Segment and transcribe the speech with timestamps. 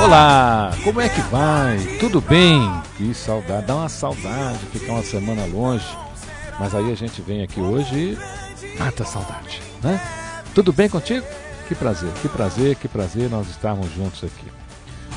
[0.00, 1.78] Olá, como é que vai?
[1.98, 2.70] Tudo bem?
[2.96, 5.86] Que saudade, dá uma saudade ficar uma semana longe.
[6.58, 8.18] Mas aí a gente vem aqui hoje
[8.62, 10.00] e mata a saudade, né?
[10.54, 11.26] Tudo bem contigo?
[11.68, 14.46] Que prazer, que prazer, que prazer nós estarmos juntos aqui.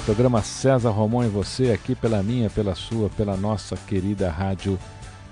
[0.05, 4.79] Programa César Romão e você aqui pela minha, pela sua, pela nossa querida Rádio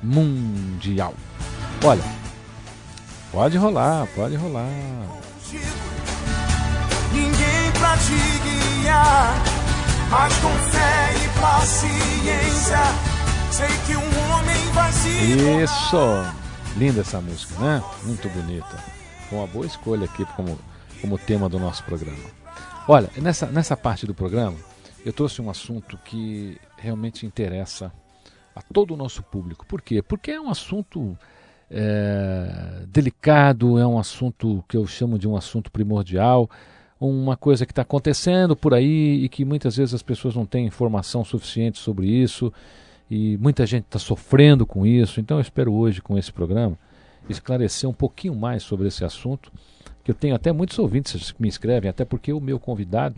[0.02, 1.14] Mundial.
[1.83, 2.03] Olha,
[3.31, 4.67] pode rolar, pode rolar.
[7.84, 8.14] Pra te
[8.81, 9.44] guiar,
[10.09, 12.78] mas com fé e paciência,
[13.52, 15.09] sei que um homem vai se
[15.62, 16.78] Isso!
[16.78, 17.84] Linda essa música, né?
[18.04, 18.78] Muito bonita.
[19.28, 20.58] Foi uma boa escolha aqui como,
[21.02, 22.23] como tema do nosso programa.
[22.88, 24.56] Olha, nessa, nessa parte do programa,
[25.06, 27.92] eu trouxe um assunto que realmente interessa
[28.56, 29.66] a todo o nosso público.
[29.66, 30.02] Por quê?
[30.02, 31.17] Porque é um assunto
[31.70, 36.49] é, delicado, é um assunto que eu chamo de um assunto primordial,
[37.09, 40.65] uma coisa que está acontecendo por aí e que muitas vezes as pessoas não têm
[40.65, 42.52] informação suficiente sobre isso
[43.09, 45.19] e muita gente está sofrendo com isso.
[45.19, 46.77] Então eu espero hoje, com esse programa,
[47.30, 49.52] esclarecer um pouquinho mais sobre esse assunto,
[50.03, 53.15] que eu tenho até muitos ouvintes que me escrevem, até porque o meu convidado,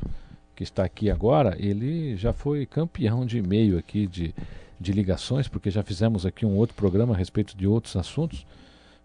[0.56, 4.34] que está aqui agora, ele já foi campeão de e-mail aqui de,
[4.80, 8.46] de ligações, porque já fizemos aqui um outro programa a respeito de outros assuntos,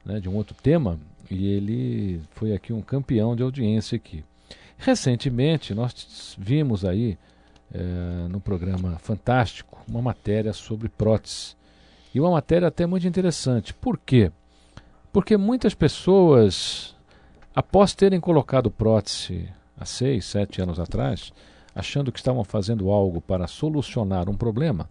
[0.04, 0.98] né, de um outro tema,
[1.30, 4.22] e ele foi aqui um campeão de audiência aqui.
[4.82, 7.18] Recentemente, nós vimos aí,
[7.72, 11.54] é, no programa Fantástico, uma matéria sobre prótese.
[12.14, 13.74] E uma matéria até muito interessante.
[13.74, 14.32] Por quê?
[15.12, 16.96] Porque muitas pessoas,
[17.54, 19.46] após terem colocado prótese
[19.78, 21.30] há seis, sete anos atrás,
[21.74, 24.88] achando que estavam fazendo algo para solucionar um problema,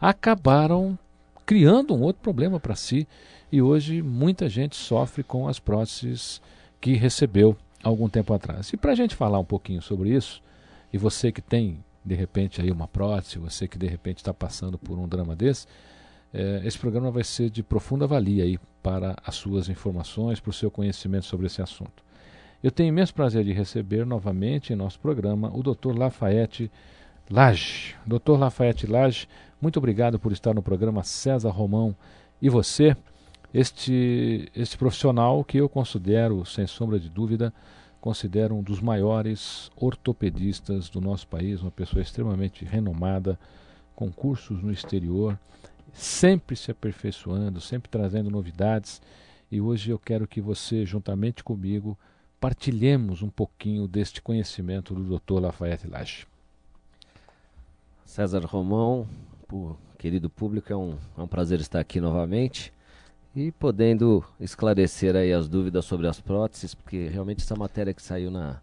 [0.00, 0.96] acabaram
[1.44, 3.06] criando um outro problema para si.
[3.50, 6.40] E hoje muita gente sofre com as próteses
[6.80, 8.72] que recebeu algum tempo atrás.
[8.72, 10.42] E para a gente falar um pouquinho sobre isso,
[10.92, 14.76] e você que tem de repente aí uma prótese, você que de repente está passando
[14.76, 15.66] por um drama desse,
[16.32, 20.52] é, esse programa vai ser de profunda valia aí para as suas informações, para o
[20.52, 22.02] seu conhecimento sobre esse assunto.
[22.62, 25.96] Eu tenho imenso prazer de receber novamente em nosso programa o Dr.
[25.96, 26.70] Lafayette
[27.30, 27.94] Lage.
[28.06, 28.38] Dr.
[28.38, 29.28] Lafayette Lage,
[29.60, 31.94] muito obrigado por estar no programa César Romão
[32.40, 32.96] e você,
[33.54, 37.54] este, este profissional que eu considero, sem sombra de dúvida,
[38.00, 43.38] considero um dos maiores ortopedistas do nosso país, uma pessoa extremamente renomada,
[43.94, 45.38] com cursos no exterior,
[45.92, 49.00] sempre se aperfeiçoando, sempre trazendo novidades.
[49.48, 51.96] E hoje eu quero que você, juntamente comigo,
[52.40, 55.40] partilhemos um pouquinho deste conhecimento do Dr.
[55.40, 56.26] Lafayette Laje.
[58.04, 59.06] César Romão,
[59.96, 62.74] querido público, é um, é um prazer estar aqui novamente
[63.34, 68.30] e podendo esclarecer aí as dúvidas sobre as próteses, porque realmente essa matéria que saiu
[68.30, 68.60] na,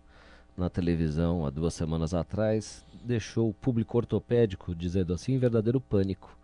[0.57, 6.37] na televisão há duas semanas atrás deixou o público ortopédico, dizendo assim, em verdadeiro pânico,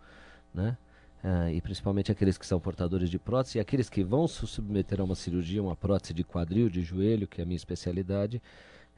[0.52, 0.76] né?
[1.22, 5.00] Ah, e principalmente aqueles que são portadores de prótese e aqueles que vão se submeter
[5.00, 8.40] a uma cirurgia, uma prótese de quadril, de joelho, que é a minha especialidade,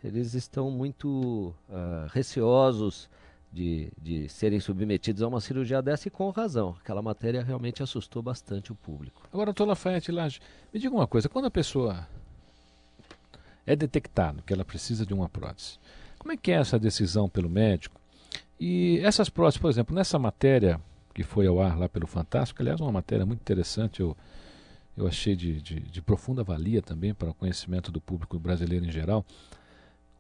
[0.02, 3.08] eles estão muito ah, receosos
[3.52, 6.76] de, de serem submetidos a uma cirurgia dessa e com razão.
[6.80, 9.22] Aquela matéria realmente assustou bastante o público.
[9.32, 10.40] Agora, doutor Lafayette Laje,
[10.72, 12.06] me diga uma coisa, quando a pessoa
[13.66, 15.78] é detectado que ela precisa de uma prótese,
[16.18, 18.00] como é que é essa decisão pelo médico?
[18.58, 20.80] E essas próteses, por exemplo, nessa matéria
[21.14, 24.16] que foi ao ar lá pelo Fantástico, aliás, uma matéria muito interessante, eu,
[24.96, 28.92] eu achei de, de, de profunda valia também para o conhecimento do público brasileiro em
[28.92, 29.24] geral.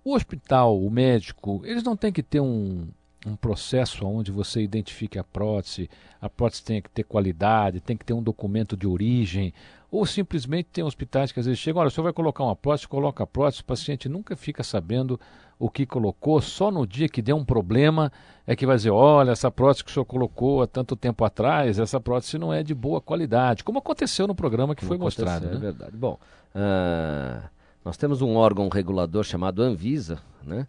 [0.02, 2.88] O hospital, o médico, eles não têm que ter um,
[3.26, 5.90] um processo onde você identifique a prótese,
[6.20, 9.52] a prótese tem que ter qualidade, tem que ter um documento de origem,
[9.90, 12.88] ou simplesmente tem hospitais que às vezes chegam, olha, o senhor vai colocar uma prótese,
[12.88, 15.20] coloca a prótese, o paciente nunca fica sabendo
[15.58, 18.10] o que colocou, só no dia que der um problema
[18.46, 21.78] é que vai dizer, olha, essa prótese que o senhor colocou há tanto tempo atrás,
[21.78, 25.46] essa prótese não é de boa qualidade, como aconteceu no programa que foi mostrado.
[25.46, 25.58] É né?
[25.58, 25.94] verdade.
[25.94, 26.18] Bom,
[26.54, 27.46] uh,
[27.84, 30.66] nós temos um órgão regulador chamado Anvisa, né?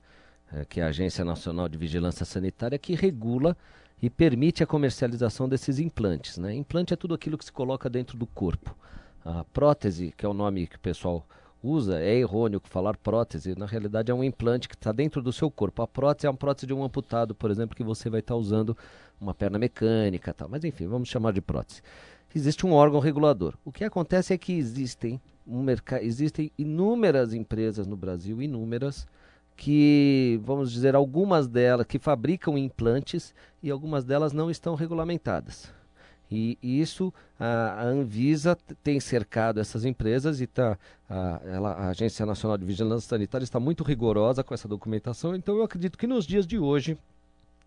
[0.54, 3.56] É, que é a Agência Nacional de Vigilância Sanitária, que regula
[4.02, 6.38] e permite a comercialização desses implantes.
[6.38, 6.54] Né?
[6.54, 8.76] Implante é tudo aquilo que se coloca dentro do corpo.
[9.24, 11.26] A prótese, que é o nome que o pessoal
[11.64, 15.52] usa, é errôneo falar prótese, na realidade é um implante que está dentro do seu
[15.52, 15.84] corpo.
[15.84, 18.40] A prótese é uma prótese de um amputado, por exemplo, que você vai estar tá
[18.40, 18.76] usando
[19.20, 20.50] uma perna mecânica, tal.
[20.50, 21.82] mas enfim, vamos chamar de prótese.
[22.36, 23.54] Existe um órgão regulador.
[23.64, 25.66] O que acontece é que existem, um
[26.02, 29.06] existem inúmeras empresas no Brasil, inúmeras,
[29.62, 33.32] que, vamos dizer, algumas delas que fabricam implantes
[33.62, 35.72] e algumas delas não estão regulamentadas.
[36.32, 42.58] E isso a, Anvisa tem cercado essas empresas e tá, a, ela, a Agência Nacional
[42.58, 45.36] de Vigilância Sanitária está muito rigorosa com essa documentação.
[45.36, 46.98] Então eu acredito que nos dias de hoje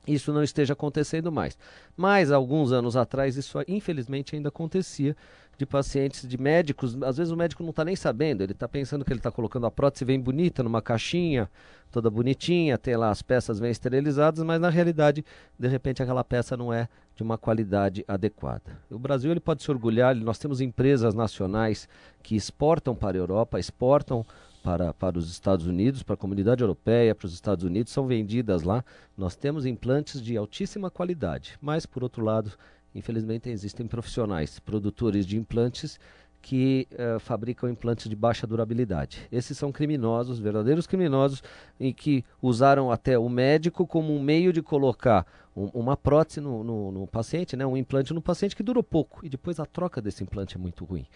[0.07, 1.57] isso não esteja acontecendo mais.
[1.97, 5.17] Mas alguns anos atrás isso infelizmente ainda acontecia
[5.57, 9.05] de pacientes, de médicos, às vezes o médico não está nem sabendo, ele está pensando
[9.05, 11.49] que ele está colocando a prótese bem bonita numa caixinha,
[11.93, 15.25] toda bonitinha, tem lá as peças bem esterilizadas, mas na realidade,
[15.59, 18.79] de repente, aquela peça não é de uma qualidade adequada.
[18.91, 21.89] O Brasil ele pode se orgulhar, nós temos empresas nacionais
[22.23, 24.27] que exportam para a Europa, exportam
[24.65, 28.63] para, para os Estados Unidos, para a comunidade europeia, para os Estados Unidos, são vendidas
[28.63, 28.85] lá.
[29.17, 32.53] Nós temos implantes de altíssima qualidade, mas, por outro lado,
[32.95, 35.99] Infelizmente, existem profissionais, produtores de implantes,
[36.41, 39.27] que uh, fabricam implantes de baixa durabilidade.
[39.33, 41.43] Esses são criminosos, verdadeiros criminosos,
[41.81, 45.27] em que usaram até o médico como um meio de colocar
[45.57, 49.25] um, uma prótese no, no, no, paciente, né, um implante no paciente que durou pouco,
[49.25, 51.07] e depois a troca desse implante é muito ruim.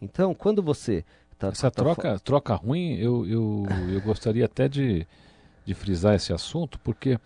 [0.00, 1.04] Então, quando você.
[1.38, 5.06] Tá, Essa tá, troca, troca ruim, eu, eu, eu gostaria até de,
[5.64, 7.18] de frisar esse assunto, porque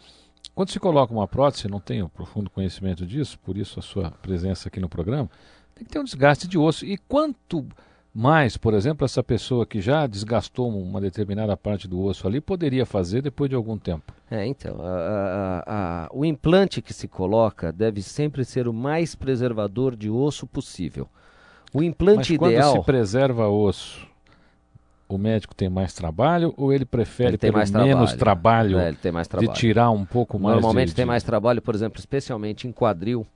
[0.54, 4.68] quando se coloca uma prótese, não tenho profundo conhecimento disso, por isso a sua presença
[4.68, 5.30] aqui no programa,
[5.74, 6.84] tem que ter um desgaste de osso.
[6.84, 7.66] E quanto
[8.12, 12.84] mais, por exemplo, essa pessoa que já desgastou uma determinada parte do osso ali poderia
[12.84, 14.12] fazer depois de algum tempo?
[14.30, 19.14] É, então, a, a, a, o implante que se coloca deve sempre ser o mais
[19.14, 21.08] preservador de osso possível.
[21.72, 22.72] O implante Mas ideal.
[22.72, 24.06] Quando se preserva osso,
[25.08, 29.58] o médico tem mais trabalho ou ele prefere ter menos trabalho, é, mais trabalho, de
[29.58, 33.26] tirar um pouco mais Normalmente de, tem mais trabalho, por exemplo, especialmente em quadril.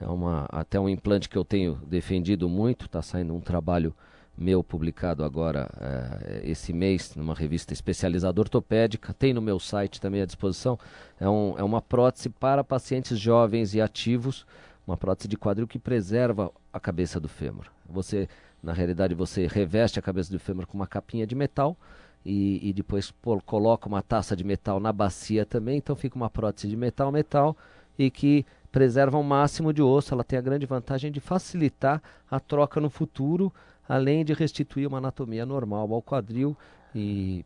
[0.00, 3.94] É uma, até um implante que eu tenho defendido muito, está saindo um trabalho
[4.36, 10.20] meu publicado agora é, esse mês numa revista especializada ortopédica, tem no meu site também
[10.20, 10.78] à disposição.
[11.18, 14.44] É, um, é uma prótese para pacientes jovens e ativos,
[14.86, 17.73] uma prótese de quadril que preserva a cabeça do fêmur.
[17.88, 18.28] Você
[18.64, 21.76] na realidade, você reveste a cabeça do fêmur com uma capinha de metal
[22.24, 23.12] e, e depois
[23.44, 25.76] coloca uma taça de metal na bacia também.
[25.76, 27.54] Então fica uma prótese de metal-metal
[27.98, 30.14] e que preserva o máximo de osso.
[30.14, 33.52] Ela tem a grande vantagem de facilitar a troca no futuro,
[33.86, 36.56] além de restituir uma anatomia normal ao quadril
[36.94, 37.44] e,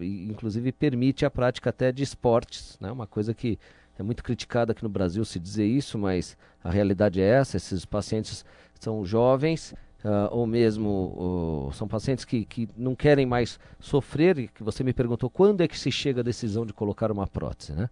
[0.00, 2.92] e inclusive permite a prática até de esportes, né?
[2.92, 3.58] uma coisa que
[3.98, 7.84] é muito criticada aqui no Brasil se dizer isso, mas a realidade é essa, esses
[7.84, 8.44] pacientes
[8.78, 9.74] são jovens
[10.04, 14.84] Uh, ou mesmo uh, são pacientes que, que não querem mais sofrer, e que você
[14.84, 17.72] me perguntou quando é que se chega a decisão de colocar uma prótese.
[17.72, 17.90] Né?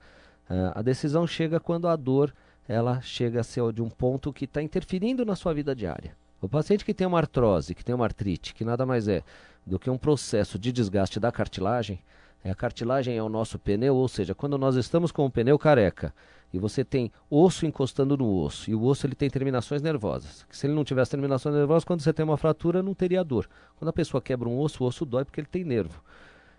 [0.49, 2.33] Uh, a decisão chega quando a dor
[2.69, 6.17] ela chega a ser de um ponto que está interferindo na sua vida diária.
[6.41, 9.23] O paciente que tem uma artrose, que tem uma artrite, que nada mais é
[9.67, 11.99] do que um processo de desgaste da cartilagem,
[12.51, 16.15] a cartilagem é o nosso pneu, ou seja, quando nós estamos com o pneu careca
[16.53, 20.47] e você tem osso encostando no osso, e o osso ele tem terminações nervosas.
[20.51, 23.49] Se ele não tivesse terminações nervosas, quando você tem uma fratura, não teria dor.
[23.77, 26.03] Quando a pessoa quebra um osso, o osso dói porque ele tem nervo.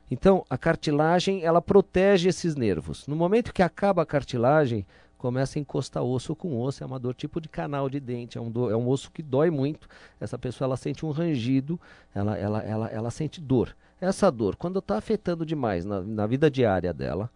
[0.10, 3.08] Então, a cartilagem, ela protege esses nervos.
[3.08, 4.86] No momento que acaba a cartilagem,
[5.18, 8.42] começa a encostar osso com osso, é uma dor tipo de canal de dente, é
[8.42, 9.88] um, do, é um osso que dói muito.
[10.20, 11.80] Essa pessoa ela sente um rangido,
[12.14, 13.76] ela, ela, ela, ela sente dor.
[14.00, 17.30] Essa dor, quando está afetando demais na, na vida diária dela,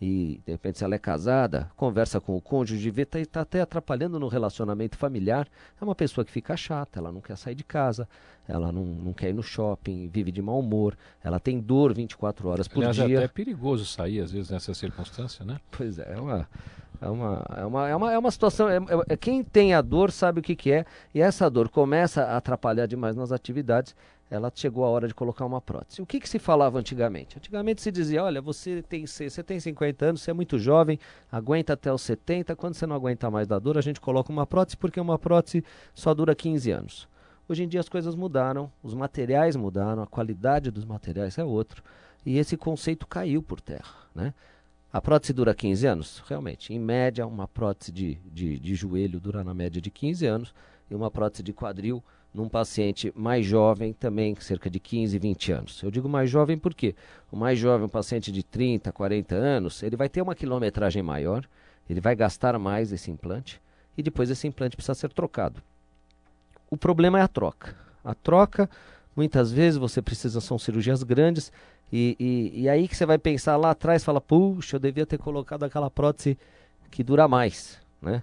[0.00, 3.60] e de repente se ela é casada, conversa com o cônjuge, vê está tá até
[3.60, 5.48] atrapalhando no relacionamento familiar,
[5.80, 8.08] é uma pessoa que fica chata, ela não quer sair de casa,
[8.48, 12.48] ela não, não quer ir no shopping, vive de mau humor, ela tem dor 24
[12.48, 13.16] horas por Aliás, dia.
[13.16, 15.60] É até perigoso sair às vezes nessa circunstância, né?
[15.70, 16.48] Pois é, é uma
[17.00, 18.68] é uma, é uma, é uma, é uma situação.
[18.68, 21.68] É, é, é, quem tem a dor sabe o que, que é, e essa dor
[21.68, 23.94] começa a atrapalhar demais nas atividades.
[24.28, 26.02] ela chegou a hora de colocar uma prótese.
[26.02, 27.36] O que, que se falava antigamente?
[27.38, 30.98] Antigamente se dizia, olha, você tem, você tem 50 anos, você é muito jovem,
[31.30, 34.46] aguenta até os 70, quando você não aguenta mais da dor, a gente coloca uma
[34.46, 35.64] prótese, porque uma prótese
[35.94, 37.08] só dura 15 anos.
[37.48, 41.82] Hoje em dia as coisas mudaram, os materiais mudaram, a qualidade dos materiais é outro,
[42.26, 44.34] e esse conceito caiu por terra, né?
[44.92, 46.22] A prótese dura 15 anos?
[46.26, 50.54] Realmente, em média, uma prótese de, de, de joelho dura na média de 15 anos,
[50.90, 55.82] e uma prótese de quadril num paciente mais jovem, também cerca de 15, 20 anos.
[55.82, 56.94] Eu digo mais jovem porque
[57.32, 61.48] o mais jovem, um paciente de 30, 40 anos, ele vai ter uma quilometragem maior,
[61.88, 63.58] ele vai gastar mais esse implante
[63.96, 65.62] e depois esse implante precisa ser trocado.
[66.70, 67.74] O problema é a troca.
[68.04, 68.68] A troca,
[69.16, 71.52] muitas vezes você precisa, são cirurgias grandes,
[71.92, 75.18] e, e, e aí que você vai pensar lá atrás, fala, puxa, eu devia ter
[75.18, 76.38] colocado aquela prótese
[76.90, 78.22] que dura mais, né?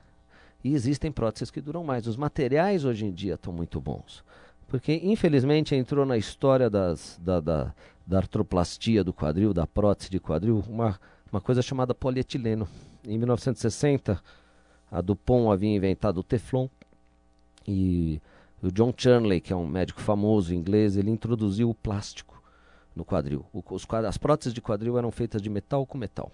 [0.63, 2.07] E existem próteses que duram mais.
[2.07, 4.23] Os materiais hoje em dia estão muito bons.
[4.67, 7.73] Porque, infelizmente, entrou na história das, da, da,
[8.05, 10.99] da artroplastia do quadril, da prótese de quadril, uma,
[11.31, 12.67] uma coisa chamada polietileno.
[13.07, 14.19] Em 1960,
[14.91, 16.67] a Dupont havia inventado o Teflon
[17.67, 18.19] e
[18.67, 22.41] o John Churnley, que é um médico famoso inglês, ele introduziu o plástico
[22.95, 23.45] no quadril.
[23.53, 26.31] O, os, as próteses de quadril eram feitas de metal com metal.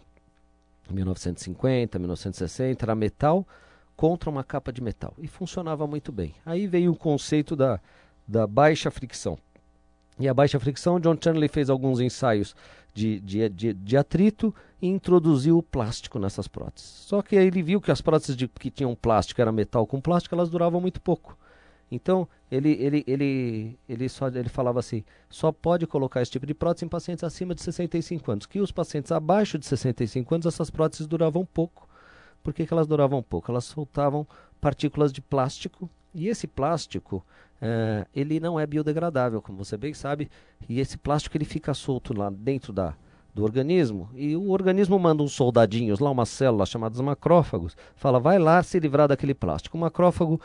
[0.90, 3.48] Em 1950, 1960, era metal
[3.96, 5.14] contra uma capa de metal.
[5.18, 6.34] E funcionava muito bem.
[6.46, 7.80] Aí veio o conceito da,
[8.28, 9.38] da baixa fricção.
[10.20, 12.56] E a baixa fricção, John Chanley fez alguns ensaios
[12.94, 16.90] de, de, de, de, atrito e introduziu o plástico nessas próteses.
[16.90, 20.36] Só que ele viu que as próteses de, que tinham plástico, era metal com plástico,
[20.36, 21.38] elas duravam muito pouco.
[21.91, 26.53] Então, ele, ele, ele, ele, só, ele falava assim, só pode colocar esse tipo de
[26.53, 28.45] prótese em pacientes acima de 65 anos.
[28.45, 31.91] Que os pacientes abaixo de 65 anos, essas próteses duravam pouco
[32.43, 33.51] por que, que elas duravam pouco?
[33.51, 34.27] Elas soltavam
[34.60, 37.25] partículas de plástico e esse plástico
[37.62, 40.29] é, ele não é biodegradável, como você bem sabe,
[40.67, 42.95] e esse plástico ele fica solto lá dentro da,
[43.33, 48.39] do organismo e o organismo manda uns soldadinhos lá, uma célula chamadas macrófagos, fala vai
[48.39, 49.77] lá se livrar daquele plástico.
[49.77, 50.41] O macrófago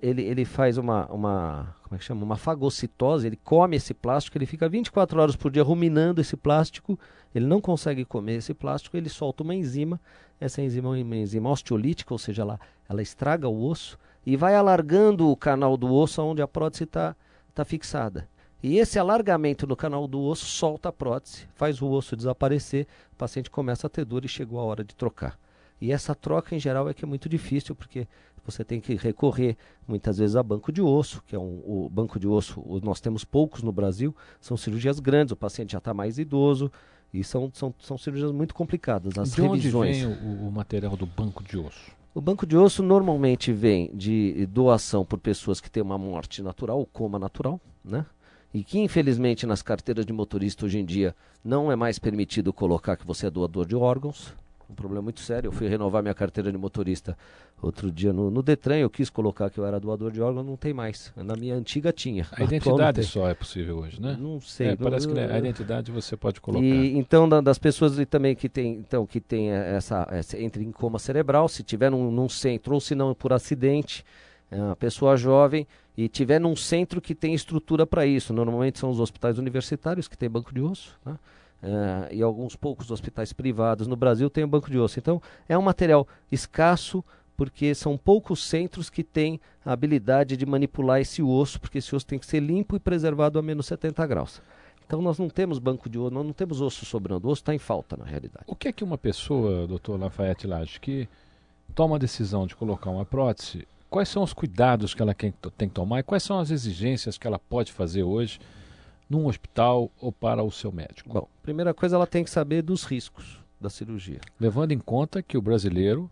[0.00, 2.24] ele, ele faz uma, uma, como é que chama?
[2.24, 6.98] uma fagocitose, ele come esse plástico, ele fica 24 horas por dia ruminando esse plástico,
[7.34, 10.00] ele não consegue comer esse plástico, ele solta uma enzima,
[10.40, 14.54] essa enzima é uma enzima osteolítica, ou seja, ela, ela estraga o osso e vai
[14.54, 17.14] alargando o canal do osso onde a prótese está
[17.54, 18.26] tá fixada.
[18.62, 23.16] E esse alargamento no canal do osso solta a prótese, faz o osso desaparecer, o
[23.16, 25.38] paciente começa a ter dor e chegou a hora de trocar.
[25.80, 28.06] E essa troca em geral é que é muito difícil, porque
[28.44, 29.56] você tem que recorrer
[29.88, 33.24] muitas vezes a banco de osso, que é um, o banco de osso, nós temos
[33.24, 36.70] poucos no Brasil, são cirurgias grandes, o paciente já está mais idoso,
[37.12, 39.16] e são, são, são cirurgias muito complicadas.
[39.16, 40.04] As de revisões.
[40.04, 41.92] onde vem o, o material do banco de osso?
[42.14, 46.78] O banco de osso normalmente vem de doação por pessoas que têm uma morte natural,
[46.78, 48.06] ou coma natural, né?
[48.52, 51.14] E que infelizmente nas carteiras de motorista hoje em dia
[51.44, 54.32] não é mais permitido colocar que você é doador de órgãos,
[54.68, 55.48] um problema muito sério.
[55.48, 57.16] Eu fui renovar minha carteira de motorista
[57.62, 58.76] outro dia no, no Detran.
[58.76, 61.12] Eu quis colocar que eu era doador de órgãos, não tem mais.
[61.16, 62.26] Na minha antiga tinha.
[62.32, 64.16] A identidade só é possível hoje, né?
[64.18, 64.68] Não sei.
[64.68, 66.64] É, não, parece que né, a identidade você pode colocar.
[66.64, 70.72] E, então, da, das pessoas também que tem, então, que tem essa, essa entre em
[70.72, 74.04] coma cerebral, se tiver num, num centro ou se não por acidente,
[74.50, 75.66] é uma pessoa jovem
[75.96, 78.32] e tiver num centro que tem estrutura para isso.
[78.32, 81.16] Normalmente são os hospitais universitários que tem banco de osso, né?
[81.64, 84.98] Uh, e alguns poucos hospitais privados no Brasil têm um banco de osso.
[84.98, 87.02] Então, é um material escasso,
[87.38, 92.06] porque são poucos centros que têm a habilidade de manipular esse osso, porque esse osso
[92.06, 94.42] tem que ser limpo e preservado a menos 70 graus.
[94.86, 97.28] Então, nós não temos banco de osso, nós não temos osso sobrando.
[97.28, 98.44] O osso está em falta, na realidade.
[98.46, 101.08] O que é que uma pessoa, doutor Lafayette Lage, que
[101.74, 105.74] toma a decisão de colocar uma prótese, quais são os cuidados que ela tem que
[105.74, 108.38] tomar e quais são as exigências que ela pode fazer hoje?
[109.08, 111.12] Num hospital ou para o seu médico?
[111.12, 114.20] Bom, primeira coisa ela tem que saber dos riscos da cirurgia.
[114.38, 116.10] Levando em conta que o brasileiro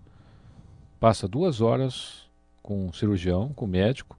[0.99, 2.31] passa duas horas
[2.63, 4.19] com o cirurgião, com o médico.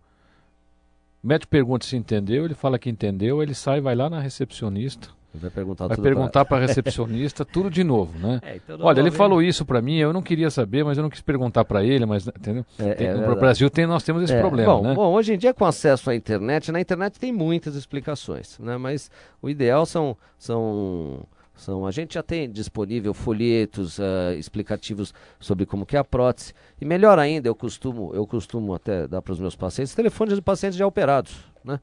[1.23, 5.09] O médico pergunta se entendeu, ele fala que entendeu, ele sai, vai lá na recepcionista
[5.35, 8.39] Vai perguntar, vai perguntar para a recepcionista tudo de novo, né?
[8.43, 11.09] É, então Olha, ele falou isso para mim, eu não queria saber, mas eu não
[11.09, 12.63] quis perguntar para ele, mas entendeu?
[12.77, 14.93] É, tem, é no Brasil tem, nós temos esse É, problema, bom, né?
[14.93, 18.77] bom, hoje em dia com acesso à internet, na internet tem muitas explicações, né?
[18.77, 19.09] Mas
[19.41, 21.25] o ideal são são
[21.55, 26.53] são a gente já tem disponível folhetos ah, explicativos sobre como que é a prótese
[26.79, 30.41] e melhor ainda eu costumo eu costumo até dar para os meus pacientes telefones de
[30.41, 31.79] pacientes já operados, né?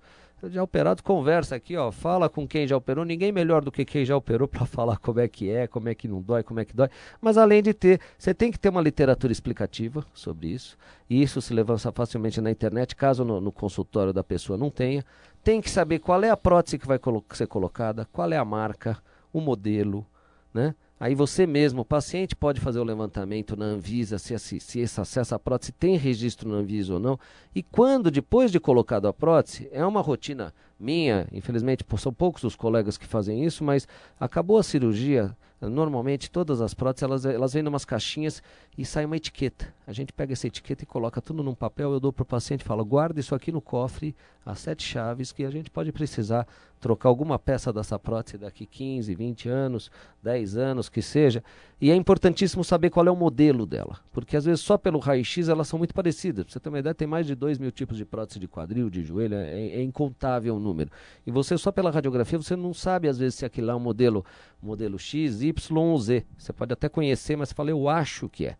[0.48, 4.04] Já operado conversa aqui, ó, fala com quem já operou, ninguém melhor do que quem
[4.04, 6.64] já operou para falar como é que é, como é que não dói, como é
[6.64, 6.88] que dói.
[7.20, 10.78] Mas além de ter, você tem que ter uma literatura explicativa sobre isso.
[11.08, 15.04] E isso se levanta facilmente na internet, caso no, no consultório da pessoa não tenha.
[15.42, 18.44] Tem que saber qual é a prótese que vai colo ser colocada, qual é a
[18.44, 18.98] marca,
[19.32, 20.06] o modelo,
[20.52, 20.74] né?
[21.00, 25.02] Aí você mesmo, o paciente, pode fazer o levantamento na Anvisa se, se, se, essa,
[25.02, 27.18] se essa prótese tem registro na Anvisa ou não.
[27.54, 32.54] E quando, depois de colocado a prótese, é uma rotina minha, infelizmente são poucos os
[32.54, 33.88] colegas que fazem isso, mas
[34.18, 38.42] acabou a cirurgia, normalmente todas as próteses elas, elas vêm em umas caixinhas
[38.76, 39.74] e sai uma etiqueta.
[39.86, 42.60] A gente pega essa etiqueta e coloca tudo num papel, eu dou para o paciente
[42.60, 44.14] e falo, guarda isso aqui no cofre,
[44.44, 46.46] as sete chaves, que a gente pode precisar
[46.80, 49.90] trocar alguma peça dessa prótese daqui 15, 20 anos,
[50.22, 51.44] 10 anos, que seja.
[51.80, 55.48] E é importantíssimo saber qual é o modelo dela, porque às vezes só pelo raio-x
[55.48, 56.44] elas são muito parecidas.
[56.44, 58.88] Pra você ter uma ideia, tem mais de 2 mil tipos de prótese de quadril,
[58.88, 60.90] de joelho, é, é incontável o número.
[61.26, 63.80] E você só pela radiografia, você não sabe às vezes se aquilo lá é um
[63.80, 64.24] modelo,
[64.60, 66.24] modelo X, Y ou Z.
[66.36, 68.56] Você pode até conhecer, mas você fala, eu acho que é.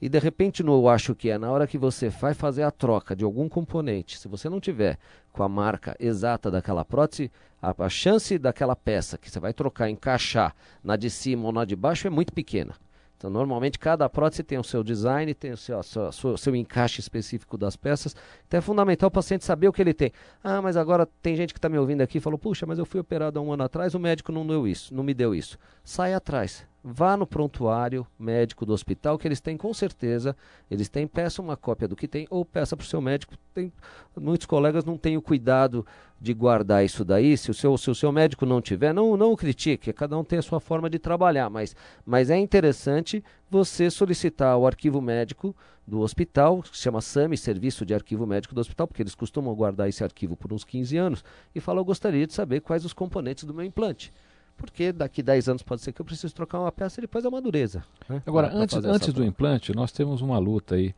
[0.00, 2.70] E de repente, no eu acho que é, na hora que você vai fazer a
[2.70, 4.98] troca de algum componente, se você não tiver
[5.32, 7.30] com a marca exata daquela prótese,
[7.62, 11.64] a, a chance daquela peça que você vai trocar, encaixar na de cima ou na
[11.64, 12.74] de baixo é muito pequena.
[13.16, 17.00] Então, normalmente, cada prótese tem o seu design, tem o seu, seu, seu, seu, encaixe
[17.00, 18.14] específico das peças.
[18.46, 20.12] Então, é fundamental o paciente saber o que ele tem.
[20.42, 22.84] Ah, mas agora tem gente que está me ouvindo aqui e falou: Puxa, mas eu
[22.84, 25.56] fui operado há um ano atrás, o médico não deu isso, não me deu isso.
[25.82, 26.66] Sai atrás.
[26.86, 30.36] Vá no prontuário médico do hospital, que eles têm com certeza,
[30.70, 33.32] eles têm, peça uma cópia do que tem, ou peça para o seu médico.
[33.54, 33.72] Tem,
[34.14, 35.86] muitos colegas não têm o cuidado
[36.20, 37.38] de guardar isso daí.
[37.38, 40.22] Se o seu, se o seu médico não tiver, não, não o critique, cada um
[40.22, 41.74] tem a sua forma de trabalhar, mas,
[42.04, 47.86] mas é interessante você solicitar o arquivo médico do hospital, que se chama SAMI, Serviço
[47.86, 51.24] de Arquivo Médico do Hospital, porque eles costumam guardar esse arquivo por uns 15 anos,
[51.54, 54.12] e fala, eu gostaria de saber quais os componentes do meu implante
[54.56, 57.28] porque daqui 10 anos pode ser que eu precise trocar uma peça e depois é
[57.28, 57.84] uma dureza.
[58.08, 58.22] Né?
[58.26, 60.94] Agora, pra, antes, antes do implante, nós temos uma luta aí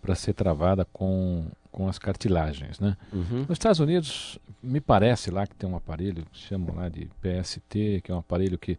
[0.00, 2.78] para ser travada com, com as cartilagens.
[2.78, 2.96] Né?
[3.12, 3.40] Uhum.
[3.40, 8.10] Nos Estados Unidos, me parece lá que tem um aparelho, chamam lá de PST, que
[8.10, 8.78] é um aparelho que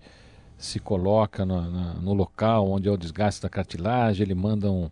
[0.57, 1.61] se coloca no,
[2.01, 4.89] no local onde é o desgaste da cartilagem, ele manda um,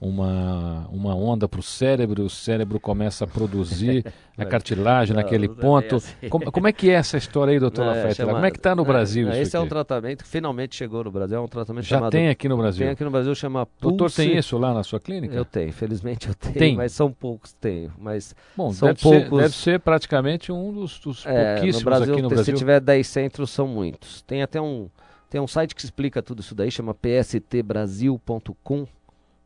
[0.00, 4.04] uma, uma onda para o cérebro, o cérebro começa a produzir
[4.38, 5.96] a cartilagem não, naquele não ponto.
[5.96, 6.28] Assim.
[6.28, 8.14] Como, como, é que é essa história aí, doutor Lafayette?
[8.14, 8.32] Chama...
[8.34, 9.64] Como é que está no Brasil não, isso Esse aqui?
[9.64, 12.12] é um tratamento que finalmente chegou no Brasil, é um tratamento Já chamado...
[12.12, 12.86] tem aqui no Brasil?
[12.86, 13.96] Tem aqui no Brasil, chama Pulse...
[13.96, 15.34] Doutor, tem isso lá na sua clínica?
[15.34, 16.76] Eu tenho, felizmente eu tenho, tem.
[16.76, 19.28] mas são poucos, tenho, mas Bom, são deve poucos...
[19.28, 22.44] Ser, deve ser praticamente um dos, dos é, pouquíssimos no Brasil, aqui no Brasil.
[22.44, 24.22] Se tiver 10 centros, são muitos.
[24.22, 24.88] Tem até um...
[25.30, 28.86] Tem um site que explica tudo isso daí, chama pstbrasil.com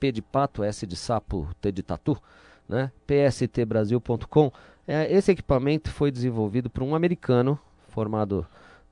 [0.03, 2.21] P de pato, S de sapo, T de tatu,
[2.69, 2.91] né?
[3.07, 4.51] pstbrasil.com.
[4.85, 8.45] É, esse equipamento foi desenvolvido por um americano formado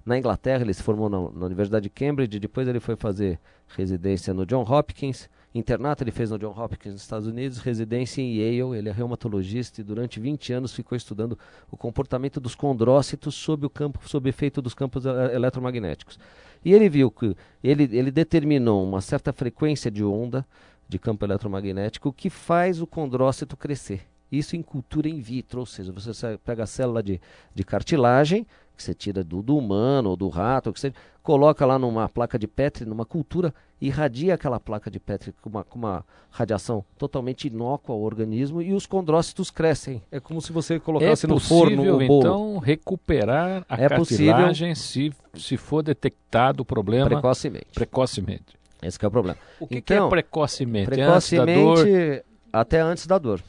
[0.07, 3.41] na Inglaterra, ele se formou na, na, Universidade de Cambridge, depois ele foi fazer
[3.77, 8.37] residência no John Hopkins, internato ele fez no John Hopkins nos Estados Unidos, residência em
[8.37, 11.37] Yale, ele é reumatologista e durante 20 anos ficou estudando
[11.73, 16.21] o comportamento dos condrócitos sob o campo, sob efeito dos campos eletromagnéticos.
[16.65, 20.47] E ele viu que ele, ele determinou uma certa frequência de onda
[20.91, 24.03] de campo eletromagnético que faz o condrócito crescer.
[24.31, 27.21] Isso em cultura in vitro, ou seja, você pega a célula de,
[27.55, 31.79] de cartilagem, que você tira do, do humano ou do rato, que você coloca lá
[31.79, 36.05] numa placa de Petri, numa cultura, irradia aquela placa de Petri com uma, com uma
[36.31, 40.03] radiação totalmente inócua ao organismo e os condrócitos crescem.
[40.11, 42.21] É como se você colocasse é no forno o bolo.
[42.21, 47.69] então recuperar a é cartilagem possível, se, se for detectado o problema precocemente.
[47.75, 48.60] precocemente.
[48.83, 49.39] Esse é o problema.
[49.59, 50.87] O que, então, que é precocemente?
[50.87, 53.43] Precocemente, antes até antes da dor.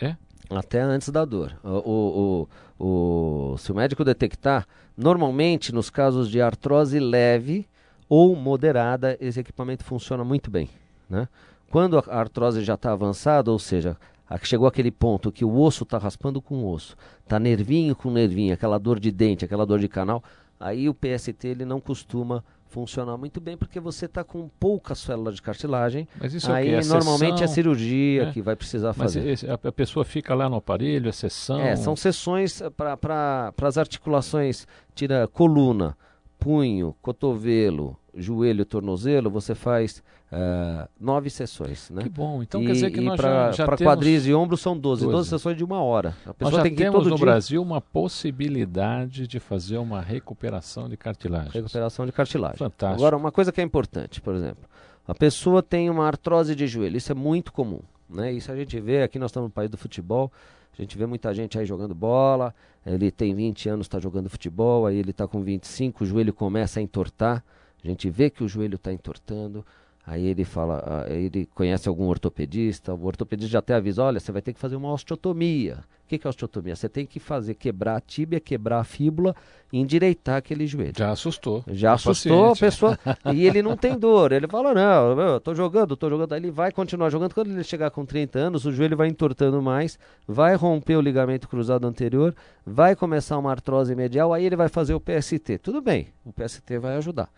[0.00, 0.16] É?
[0.50, 1.58] Até antes da dor.
[1.64, 7.66] O, o, o, o, se o médico detectar, normalmente nos casos de artrose leve
[8.08, 10.68] ou moderada, esse equipamento funciona muito bem.
[11.08, 11.28] Né?
[11.70, 13.96] Quando a artrose já está avançada, ou seja,
[14.42, 18.54] chegou aquele ponto que o osso está raspando com o osso, está nervinho com nervinho,
[18.54, 20.22] aquela dor de dente, aquela dor de canal,
[20.58, 25.32] aí o PST ele não costuma funcionar muito bem porque você está com pouca célula
[25.32, 26.06] de cartilagem.
[26.20, 28.32] Mas isso aí é normalmente é cirurgia é?
[28.32, 29.24] que vai precisar fazer.
[29.24, 31.60] Mas a pessoa fica lá no aparelho, é sessão.
[31.60, 35.96] É, são sessões para as articulações, tira coluna,
[36.38, 40.02] punho, cotovelo, joelho, tornozelo, você faz
[40.32, 42.02] uh, nove sessões, né?
[42.02, 42.42] Que bom.
[42.42, 45.04] Então e, quer dizer que nós pra, já, já para quadris e ombros são 12,
[45.04, 46.16] 12, 12 sessões de uma hora.
[46.26, 47.24] A pessoa nós já tem que temos no dia...
[47.24, 51.50] Brasil uma possibilidade de fazer uma recuperação de cartilagem.
[51.52, 52.58] Recuperação de cartilagem.
[52.58, 53.00] Fantástico.
[53.00, 54.64] Agora, uma coisa que é importante, por exemplo,
[55.06, 57.80] a pessoa tem uma artrose de joelho, isso é muito comum.
[58.08, 58.32] Né?
[58.32, 60.32] Isso a gente vê, aqui nós estamos no país do futebol,
[60.78, 62.54] a gente vê muita gente aí jogando bola,
[62.86, 66.78] ele tem 20 anos, está jogando futebol, aí ele está com 25, o joelho começa
[66.78, 67.44] a entortar,
[67.82, 69.64] a gente vê que o joelho está entortando,
[70.08, 74.32] Aí ele fala, aí ele conhece algum ortopedista, o ortopedista já até avisa, olha, você
[74.32, 75.84] vai ter que fazer uma osteotomia.
[76.06, 76.74] O que, que é osteotomia?
[76.74, 79.36] Você tem que fazer quebrar a tíbia, quebrar a fíbula
[79.70, 80.94] e endireitar aquele joelho.
[80.96, 81.62] Já assustou.
[81.68, 82.64] Já assustou paciente.
[82.64, 82.98] a pessoa.
[83.34, 84.32] e ele não tem dor.
[84.32, 86.32] Ele fala, não, eu tô jogando, tô jogando.
[86.32, 87.34] Aí ele vai continuar jogando.
[87.34, 91.46] Quando ele chegar com 30 anos, o joelho vai entortando mais, vai romper o ligamento
[91.46, 95.58] cruzado anterior, vai começar uma artrose medial, aí ele vai fazer o PST.
[95.58, 97.28] Tudo bem, o PST vai ajudar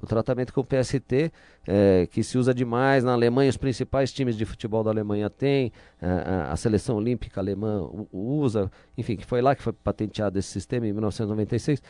[0.00, 1.32] o tratamento com o PST,
[1.66, 5.72] é, que se usa demais na Alemanha, os principais times de futebol da Alemanha têm,
[6.00, 10.48] a, é, a, seleção olímpica alemã usa, enfim, que foi lá que foi patenteado esse
[10.48, 11.82] sistema em 1996.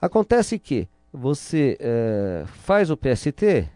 [0.00, 3.68] Acontece que você é, faz o PST,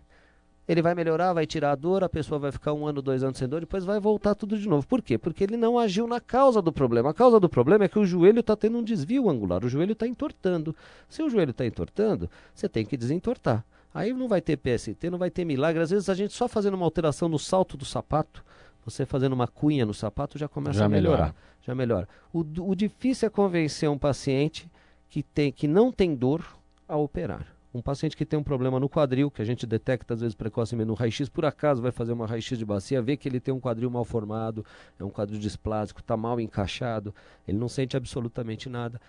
[0.68, 3.37] ele vai melhorar, vai tirar a dor, a pessoa vai ficar um ano, dois anos
[3.37, 4.87] sem dor, depois vai voltar tudo de novo.
[4.87, 5.18] Por quê?
[5.18, 7.11] Porque ele não agiu na causa do problema.
[7.11, 9.92] A causa do problema é que o joelho está tendo um desvio angular, o joelho
[9.92, 10.75] está entortando.
[11.09, 13.64] Se o joelho está entortando, você tem que desentortar.
[13.94, 15.83] Aí não vai ter PST, não vai ter milagre.
[15.83, 18.44] Às vezes a gente só fazendo uma alteração no salto do sapato,
[18.85, 21.16] você fazendo uma cunha no sapato já começa já a melhorar.
[21.16, 21.35] Melhora.
[21.62, 22.09] Já melhora.
[22.33, 24.70] O, o difícil é convencer um paciente
[25.09, 26.44] que, tem, que não tem dor
[26.88, 27.46] a operar.
[27.74, 30.88] Um paciente que tem um problema no quadril, que a gente detecta às vezes precocemente
[30.88, 33.61] no raio-x, por acaso vai fazer uma raio-x de bacia, vê que ele tem um
[33.61, 34.64] quadril mal formado,
[34.98, 37.14] é um quadril displásico, está mal encaixado,
[37.48, 39.00] ele não sente absolutamente nada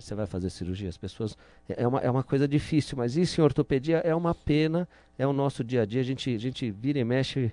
[0.00, 0.88] você vai fazer cirurgia.
[0.88, 1.36] As pessoas.
[1.68, 5.26] É, é uma, é uma coisa difícil, mas isso em ortopedia é uma pena, é
[5.26, 6.00] o nosso dia a dia.
[6.00, 7.52] A gente, a gente vira e mexe.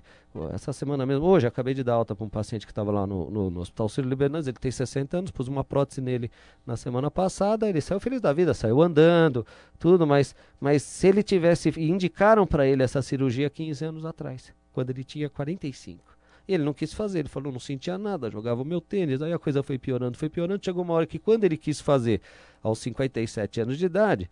[0.52, 3.30] Essa semana mesmo, hoje, acabei de dar alta para um paciente que estava lá no,
[3.30, 6.30] no, no Hospital Sírio Libernandes, ele tem 60 anos, pus uma prótese nele
[6.66, 9.46] na semana passada, ele saiu feliz da vida, saiu andando,
[9.78, 11.68] tudo, mas, mas se ele tivesse.
[11.78, 16.11] Indicaram para ele essa cirurgia 15 anos atrás, quando ele tinha 45.
[16.46, 19.22] Ele não quis fazer, ele falou, não sentia nada, jogava o meu tênis.
[19.22, 20.64] Aí a coisa foi piorando, foi piorando.
[20.64, 22.20] Chegou uma hora que quando ele quis fazer,
[22.62, 24.28] aos 57 anos de idade,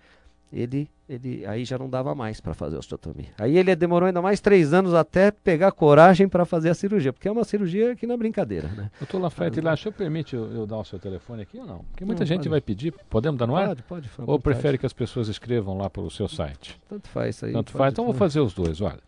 [0.53, 3.29] ele, ele aí já não dava mais para fazer a osteotomia.
[3.38, 7.29] Aí ele demorou ainda mais três anos até pegar coragem para fazer a cirurgia, porque
[7.29, 8.90] é uma cirurgia que não é brincadeira, né?
[8.99, 11.79] Doutor Lafayette, lá, o senhor permite eu, eu, dar o seu telefone aqui ou não?
[11.90, 12.49] Porque muita não, gente pode.
[12.49, 13.68] vai pedir, podemos dar no ar?
[13.68, 14.11] Pode, pode.
[14.18, 16.81] Ou prefere que as pessoas escrevam lá pelo seu site?
[16.88, 17.53] Tanto faz isso aí.
[17.53, 18.99] Tanto faz, então vou fazer os dois, olha.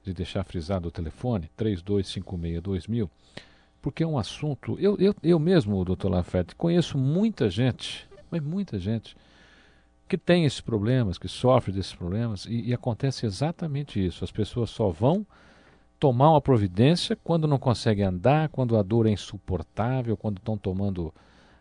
[0.05, 3.11] de, deixar frisado o telefone 3256 2000,
[3.81, 4.77] porque é um assunto.
[4.79, 9.17] Eu, eu, eu mesmo, doutor Lafayette, conheço muita gente, mas muita gente
[10.11, 14.25] que tem esses problemas, que sofre desses problemas, e, e, acontece exatamente isso.
[14.25, 15.25] As pessoas só vão
[16.01, 21.15] tomar uma providência quando não conseguem andar, quando a dor é insuportável, quando estão tomando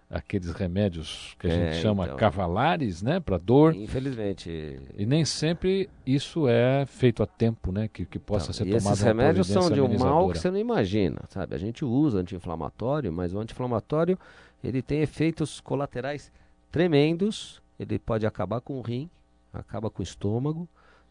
[0.09, 3.75] aqueles remédios que a é, gente chama então, cavalares, né, para dor.
[3.75, 4.79] Infelizmente.
[4.97, 8.79] E nem sempre isso é feito a tempo, né, que, que possa então, ser e
[8.79, 8.93] tomado.
[8.93, 11.53] Esses remédios são de um mal que você não imagina, sabe?
[11.53, 14.17] A gente usa anti-inflamatório, mas o anti-inflamatório
[14.63, 16.31] ele tem efeitos colaterais
[16.71, 19.09] tremendos ele pode acabar com o rim,
[19.53, 20.67] acaba com o estômago.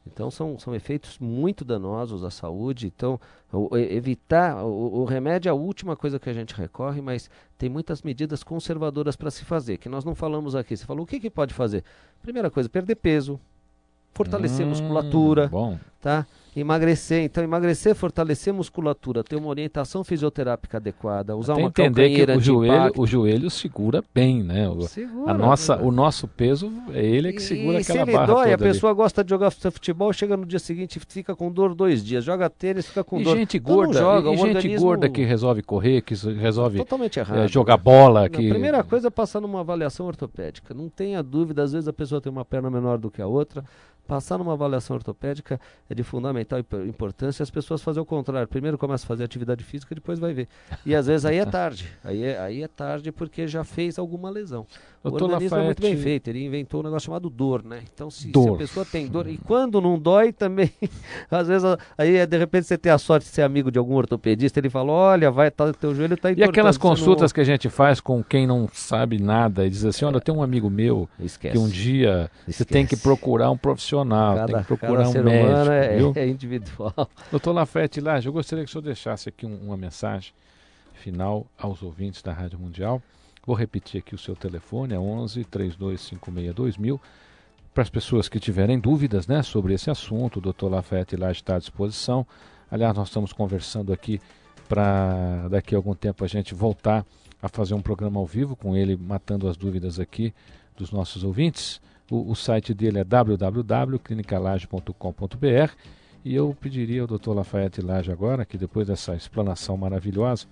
[0.07, 2.87] Então são, são efeitos muito danosos à saúde.
[2.87, 3.21] Então,
[3.53, 7.69] o, evitar o, o, remédio é a última coisa que a gente recorre, mas tem
[7.69, 10.77] muitas medidas conservadoras para se fazer, que nós não falamos aqui.
[10.77, 11.85] Você falou o que, que pode fazer?
[12.23, 13.39] Primeira coisa, perder peso,
[14.15, 15.79] fortalecer hum, musculatura, bom.
[16.01, 16.27] tá?
[16.61, 22.33] Emagrecer, então emagrecer, fortalecer musculatura, ter uma orientação fisioterápica adequada, usar Até uma entender que
[22.33, 24.69] o joelho, o joelho segura bem, né?
[24.69, 25.83] O, segura, a nossa, né?
[25.85, 28.91] o nosso peso é ele que segura e, aquela se ele barra dói, a pessoa
[28.91, 28.97] ali.
[28.97, 32.87] gosta de jogar futebol, chega no dia seguinte fica com dor dois dias, joga tênis,
[32.87, 33.37] fica com e dor.
[33.37, 34.87] Gente então gorda, joga, e, gente organismo...
[34.87, 39.09] gorda que resolve correr, que resolve Totalmente errado, é, jogar bola, que a primeira coisa
[39.09, 40.75] é passar numa avaliação ortopédica.
[40.75, 43.65] Não tenha dúvida, às vezes a pessoa tem uma perna menor do que a outra,
[44.09, 47.43] Passar numa avaliação ortopédica é de fundamental importância.
[47.43, 48.49] As pessoas fazem o contrário.
[48.49, 50.49] Primeiro começa a fazer atividade física, depois vai ver.
[50.87, 51.87] E às vezes aí é tarde.
[52.03, 54.67] Aí é, aí é tarde porque já fez alguma lesão.
[55.03, 55.63] Doutor o organismo Lafayette...
[55.63, 56.29] é muito bem feito.
[56.29, 57.83] Ele inventou um negócio chamado dor, né?
[57.93, 58.45] Então se, dor.
[58.45, 60.73] se a pessoa tem dor e quando não dói também,
[61.31, 61.65] às vezes
[61.97, 64.91] aí de repente você tem a sorte de ser amigo de algum ortopedista, ele fala,
[64.91, 67.35] olha, vai, tá, teu joelho está E aquelas consultas não...
[67.35, 70.43] que a gente faz com quem não sabe nada e diz assim, olha, tem um
[70.43, 71.53] amigo meu Esquece.
[71.53, 72.59] que um dia Esquece.
[72.59, 73.98] você tem que procurar um profissional,
[74.37, 77.11] cada, tem que procurar um médico, é, é, individual.
[77.31, 80.33] Doutor Lafete Laje, eu gostaria que o senhor deixasse aqui um, uma mensagem
[80.95, 83.03] final aos ouvintes da Rádio Mundial.
[83.47, 87.01] Vou repetir aqui o seu telefone, é 11 3256 2000.
[87.73, 91.57] Para as pessoas que tiverem dúvidas né, sobre esse assunto, o doutor Lafete Laje está
[91.57, 92.27] à disposição.
[92.71, 94.21] Aliás, nós estamos conversando aqui
[94.69, 97.07] para daqui a algum tempo a gente voltar
[97.41, 100.35] a fazer um programa ao vivo com ele, matando as dúvidas aqui
[100.77, 101.81] dos nossos ouvintes.
[102.11, 105.73] O, o site dele é www.clinicalage.com.br
[106.25, 107.31] e eu pediria ao Dr.
[107.31, 110.49] Lafayette Lage agora, que depois dessa explanação maravilhosa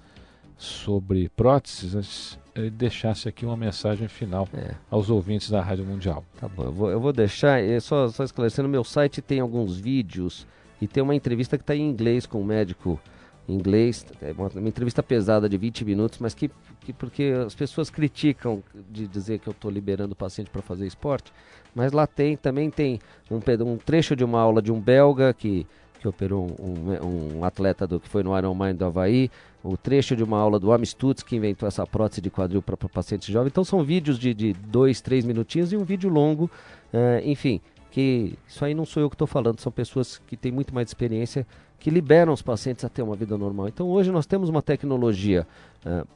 [0.56, 2.38] sobre próteses,
[2.72, 4.74] deixasse aqui uma mensagem final é.
[4.90, 6.24] aos ouvintes da Rádio Mundial.
[6.40, 10.46] Tá bom, eu vou, eu vou deixar, só, só esclarecendo, meu site tem alguns vídeos
[10.80, 12.98] e tem uma entrevista que está em inglês com um médico
[13.48, 16.50] inglês, é uma, uma, entrevista pesada de 20 minutos, mas que,
[16.86, 20.86] que porque as pessoas criticam de dizer que eu estou liberando o paciente para fazer
[20.86, 21.32] esporte,
[21.74, 25.66] mas lá tem, também tem um, um trecho de uma aula de um belga que
[25.98, 29.30] que operou um, um, atleta do, que foi no Ironman do Havaí,
[29.64, 32.76] o trecho de uma aula do Am Stutz, que inventou essa prótese de quadril para
[32.76, 33.48] pacientes jovens.
[33.48, 36.50] Então são vídeos de, de dois, três minutinhos e um vídeo longo,
[36.92, 40.52] uh, enfim, que isso aí não sou eu que estou falando, são pessoas que têm
[40.52, 41.46] muito mais experiência,
[41.78, 43.68] que liberam os pacientes a ter uma vida normal.
[43.68, 45.46] Então hoje nós temos uma tecnologia
[45.84, 46.06] uh,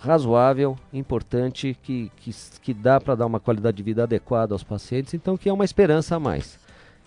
[0.00, 5.12] razoável, importante, que, que, que dá para dar uma qualidade de vida adequada aos pacientes,
[5.12, 6.58] então que é uma esperança a mais.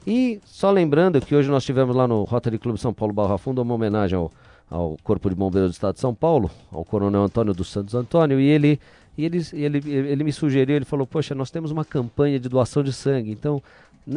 [0.05, 3.61] E só lembrando que hoje nós tivemos lá no Rotary Clube São Paulo Barra Funda
[3.61, 4.31] uma homenagem ao,
[4.69, 8.39] ao Corpo de Bombeiros do Estado de São Paulo, ao Coronel Antônio dos Santos Antônio,
[8.39, 8.79] e ele,
[9.17, 12.83] e ele, ele, ele me sugeriu, ele falou, poxa, nós temos uma campanha de doação
[12.83, 13.61] de sangue, então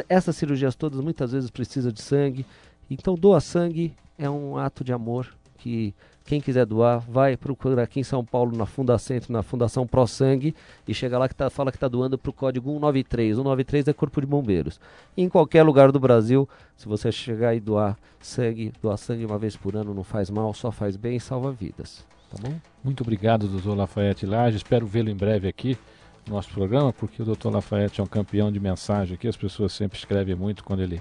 [0.09, 2.45] essas cirurgias todas muitas vezes precisam de sangue,
[2.91, 5.95] então doar sangue é um ato de amor que
[6.27, 10.55] quem quiser doar, vai procurar aqui em São Paulo, na Fundacentro, na Fundação Pro Sangue,
[10.87, 13.37] e chega lá que tá, fala que está doando para o código 193.
[13.37, 14.81] 193 é Corpo de Bombeiros.
[15.17, 19.39] E em qualquer lugar do Brasil, se você chegar e doar sangue, doar sangue uma
[19.39, 22.05] vez por ano não faz mal, só faz bem e salva vidas.
[22.29, 22.55] Tá bom?
[22.83, 24.57] Muito obrigado, doutor Lafayette Lage.
[24.57, 25.79] Espero vê-lo em breve aqui
[26.27, 29.29] no nosso programa, porque o doutor Lafayette é um campeão de mensagem aqui.
[29.29, 31.01] As pessoas sempre escrevem muito quando ele,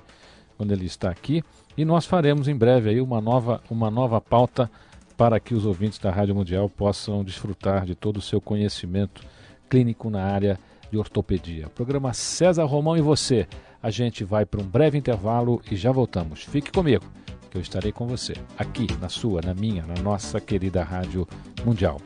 [0.56, 1.44] quando ele está aqui.
[1.76, 4.70] E nós faremos em breve aí uma nova, uma nova pauta
[5.18, 9.22] para que os ouvintes da Rádio Mundial possam desfrutar de todo o seu conhecimento
[9.70, 10.60] clínico na área
[10.92, 11.70] de ortopedia.
[11.70, 13.48] Programa César Romão e você.
[13.82, 16.44] A gente vai para um breve intervalo e já voltamos.
[16.44, 17.06] Fique comigo,
[17.50, 21.28] que eu estarei com você, aqui na sua, na minha, na nossa querida Rádio
[21.64, 22.00] Mundial.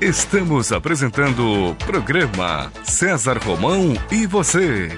[0.00, 4.88] Estamos apresentando o programa César Romão e você.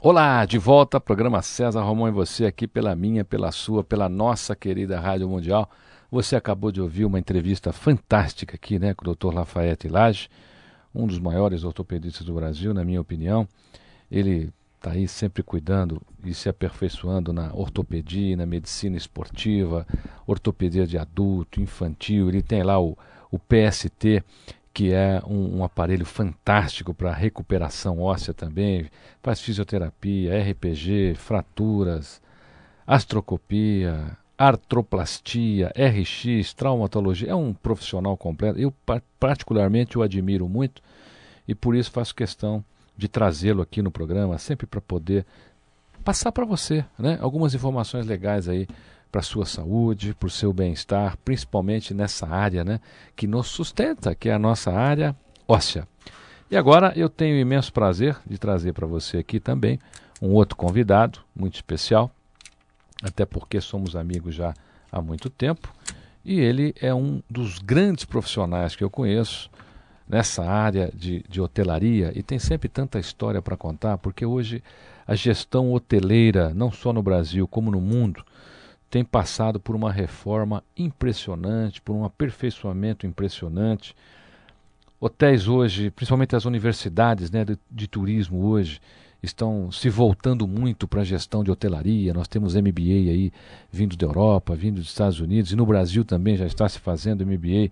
[0.00, 4.54] Olá, de volta, programa César Romão e você aqui pela minha, pela sua, pela nossa
[4.54, 5.68] querida Rádio Mundial.
[6.08, 9.34] Você acabou de ouvir uma entrevista fantástica aqui, né, com o Dr.
[9.34, 10.28] Lafayette Lage,
[10.94, 13.48] um dos maiores ortopedistas do Brasil, na minha opinião.
[14.08, 19.84] Ele está aí sempre cuidando e se aperfeiçoando na ortopedia, na medicina esportiva,
[20.28, 22.28] ortopedia de adulto, infantil.
[22.28, 22.96] Ele tem lá o,
[23.32, 24.22] o PST,
[24.72, 28.88] que é um, um aparelho fantástico para recuperação óssea também,
[29.22, 32.20] faz fisioterapia, RPG, fraturas,
[32.86, 37.30] astrocopia, artroplastia, RX, traumatologia.
[37.30, 38.58] É um profissional completo.
[38.58, 38.72] Eu
[39.18, 40.80] particularmente o admiro muito
[41.46, 42.64] e por isso faço questão
[42.96, 45.24] de trazê-lo aqui no programa, sempre para poder
[46.04, 48.66] passar para você né, algumas informações legais aí
[49.10, 52.80] para a sua saúde, para o seu bem-estar, principalmente nessa área né,
[53.16, 55.16] que nos sustenta, que é a nossa área
[55.46, 55.86] óssea.
[56.50, 59.78] E agora eu tenho o imenso prazer de trazer para você aqui também
[60.20, 62.10] um outro convidado muito especial,
[63.02, 64.54] até porque somos amigos já
[64.90, 65.72] há muito tempo,
[66.24, 69.50] e ele é um dos grandes profissionais que eu conheço
[70.08, 74.62] nessa área de, de hotelaria e tem sempre tanta história para contar, porque hoje
[75.06, 78.24] a gestão hoteleira, não só no Brasil como no mundo,
[78.90, 83.94] tem passado por uma reforma impressionante, por um aperfeiçoamento impressionante.
[85.00, 88.80] Hotéis hoje, principalmente as universidades né, de, de turismo hoje,
[89.22, 92.14] estão se voltando muito para a gestão de hotelaria.
[92.14, 93.32] Nós temos MBA aí
[93.70, 97.26] vindo da Europa, vindo dos Estados Unidos, e no Brasil também já está se fazendo
[97.26, 97.70] MBA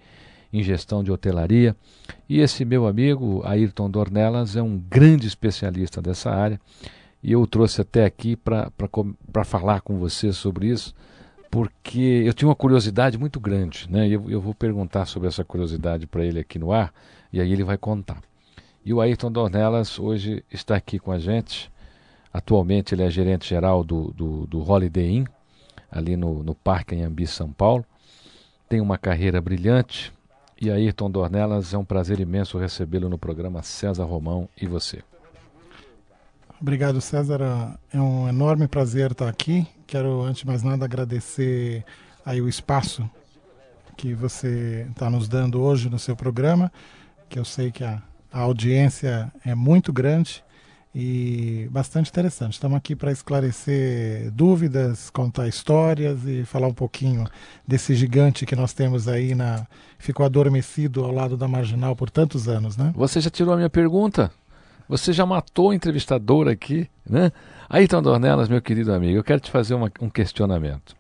[0.53, 1.75] em gestão de hotelaria.
[2.29, 6.61] E esse meu amigo, Ayrton Dornelas, é um grande especialista dessa área
[7.27, 10.95] e eu o trouxe até aqui para falar com você sobre isso,
[11.51, 14.07] porque eu tinha uma curiosidade muito grande, né?
[14.07, 16.95] Eu, eu vou perguntar sobre essa curiosidade para ele aqui no ar,
[17.33, 18.23] e aí ele vai contar.
[18.85, 21.69] E o Ayrton Dornelas hoje está aqui com a gente.
[22.33, 25.25] Atualmente ele é gerente geral do, do, do Holiday Inn,
[25.91, 27.85] ali no, no Parque Anhembi, São Paulo.
[28.69, 30.13] Tem uma carreira brilhante.
[30.61, 35.03] E Ayrton Dornelas, é um prazer imenso recebê-lo no programa César Romão e você.
[36.61, 37.79] Obrigado, César.
[37.93, 39.67] É um enorme prazer estar aqui.
[39.87, 41.85] Quero, antes de mais nada, agradecer
[42.25, 43.09] aí o espaço
[43.97, 46.71] que você está nos dando hoje no seu programa,
[47.29, 50.45] que eu sei que a, a audiência é muito grande
[50.95, 52.55] e bastante interessante.
[52.55, 57.27] Estamos aqui para esclarecer dúvidas, contar histórias e falar um pouquinho
[57.69, 59.67] desse gigante que nós temos aí na
[59.99, 62.93] ficou adormecido ao lado da marginal por tantos anos, né?
[62.95, 64.31] Você já tirou a minha pergunta?
[64.89, 67.33] Você já matou o entrevistador aqui, né?
[67.69, 70.95] Ayrton Dornelas, meu querido amigo, eu quero te fazer uma, um questionamento.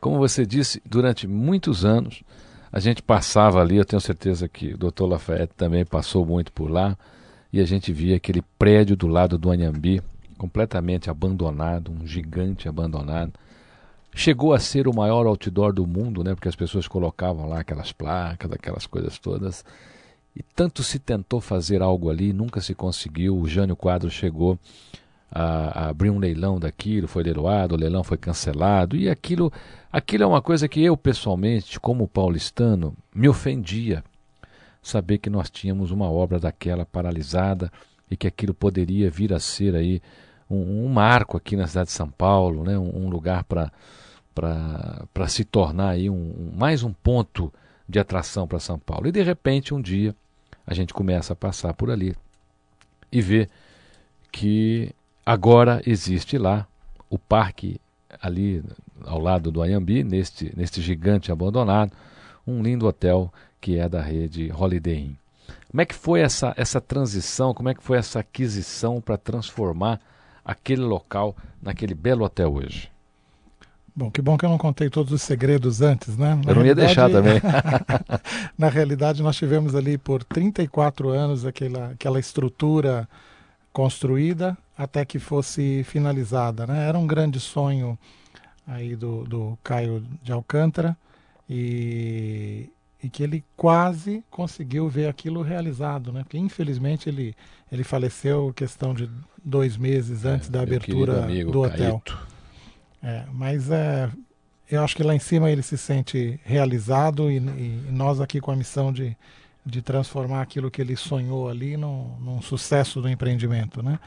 [0.00, 2.22] Como você disse, durante muitos anos
[2.72, 6.68] a gente passava ali, eu tenho certeza que o doutor Lafayette também passou muito por
[6.68, 6.98] lá
[7.52, 10.02] e a gente via aquele prédio do lado do Anhambi,
[10.36, 13.32] completamente abandonado, um gigante abandonado.
[14.12, 16.34] Chegou a ser o maior outdoor do mundo, né?
[16.34, 19.64] Porque as pessoas colocavam lá aquelas placas, aquelas coisas todas.
[20.36, 23.36] E tanto se tentou fazer algo ali, nunca se conseguiu.
[23.38, 24.58] O Jânio Quadro chegou
[25.30, 28.96] a, a abrir um leilão daquilo, foi leiloado, o leilão foi cancelado.
[28.96, 29.52] E aquilo,
[29.92, 34.02] aquilo é uma coisa que eu, pessoalmente, como paulistano, me ofendia
[34.82, 37.70] saber que nós tínhamos uma obra daquela paralisada
[38.10, 40.02] e que aquilo poderia vir a ser aí
[40.50, 42.78] um, um marco aqui na cidade de São Paulo, né?
[42.78, 43.72] um, um lugar para
[44.34, 47.52] para se tornar aí um, mais um ponto
[47.88, 49.06] de atração para São Paulo.
[49.06, 50.14] E de repente, um dia,
[50.66, 52.16] a gente começa a passar por ali
[53.10, 53.48] e vê
[54.32, 54.92] que
[55.24, 56.66] agora existe lá
[57.08, 57.80] o parque
[58.20, 58.62] ali
[59.04, 61.92] ao lado do Ayambi, neste, neste gigante abandonado,
[62.46, 65.14] um lindo hotel que é da rede Holiday Inn.
[65.70, 70.00] Como é que foi essa, essa transição, como é que foi essa aquisição para transformar
[70.44, 72.93] aquele local naquele belo hotel hoje?
[73.96, 76.34] Bom, que bom que eu não contei todos os segredos antes, né?
[76.44, 77.40] Na eu não ia deixar também.
[78.58, 83.08] na realidade, nós tivemos ali por 34 anos aquela, aquela estrutura
[83.72, 86.88] construída até que fosse finalizada, né?
[86.88, 87.96] Era um grande sonho
[88.66, 90.96] aí do, do Caio de Alcântara
[91.48, 92.68] e,
[93.00, 96.24] e que ele quase conseguiu ver aquilo realizado, né?
[96.24, 97.34] Porque infelizmente ele
[97.70, 99.10] ele faleceu questão de
[99.44, 102.00] dois meses antes é, da abertura amigo, do hotel.
[103.04, 104.10] É, mas é,
[104.70, 108.50] eu acho que lá em cima ele se sente realizado e, e, nós aqui com
[108.50, 109.14] a missão de,
[109.64, 113.98] de transformar aquilo que ele sonhou ali num, num sucesso do empreendimento, né?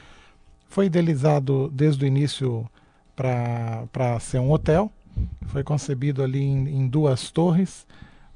[0.67, 2.67] Foi idealizado desde o início
[3.15, 4.91] para ser um hotel,
[5.45, 7.85] foi concebido ali em, em duas torres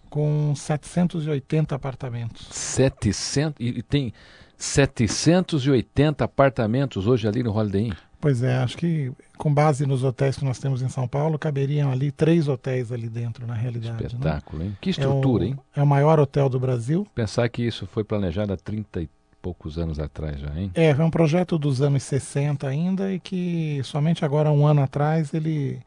[0.10, 2.48] com 780 apartamentos.
[2.52, 4.14] 700 e tem
[4.58, 7.94] 780 apartamentos hoje ali no Holiday Inn?
[8.22, 11.92] Pois é, acho que com base nos hotéis que nós temos em São Paulo, caberiam
[11.92, 14.04] ali três hotéis ali dentro, na realidade.
[14.04, 14.08] Né?
[14.08, 14.66] Espetáculo, né?
[14.66, 14.78] hein?
[14.80, 15.60] Que estrutura, é o, hein?
[15.78, 17.08] É o maior hotel do Brasil.
[17.16, 19.10] Pensar que isso foi planejado há 30 e
[19.42, 20.70] poucos anos atrás já, hein?
[20.76, 25.34] É, foi um projeto dos anos 60 ainda e que somente agora, um ano atrás,
[25.34, 25.80] ele,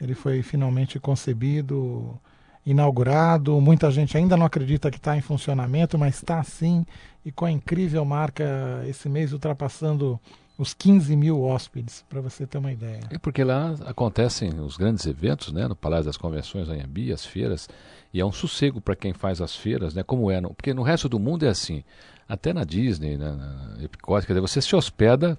[0.00, 2.16] ele foi finalmente concebido
[2.64, 3.60] inaugurado.
[3.60, 6.86] Muita gente ainda não acredita que está em funcionamento, mas está sim.
[7.24, 10.20] E com a incrível marca, esse mês ultrapassando
[10.60, 13.00] os 15 mil hóspedes, para você ter uma ideia.
[13.08, 17.66] É porque lá acontecem os grandes eventos, né, no Palácio das Convenções, Anhembi, as feiras,
[18.12, 20.82] e é um sossego para quem faz as feiras, né, como é, no, porque no
[20.82, 21.82] resto do mundo é assim,
[22.28, 25.38] até na Disney, né, na Epcot, quer dizer, você se hospeda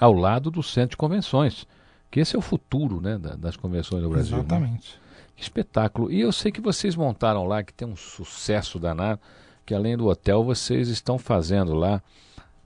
[0.00, 1.64] ao lado do centro de convenções,
[2.10, 4.38] que esse é o futuro, né, das convenções no Brasil.
[4.38, 4.42] Né?
[4.42, 4.94] Exatamente.
[4.96, 5.00] Né?
[5.36, 6.10] Que espetáculo.
[6.10, 9.20] E eu sei que vocês montaram lá, que tem um sucesso danado,
[9.64, 12.02] que além do hotel vocês estão fazendo lá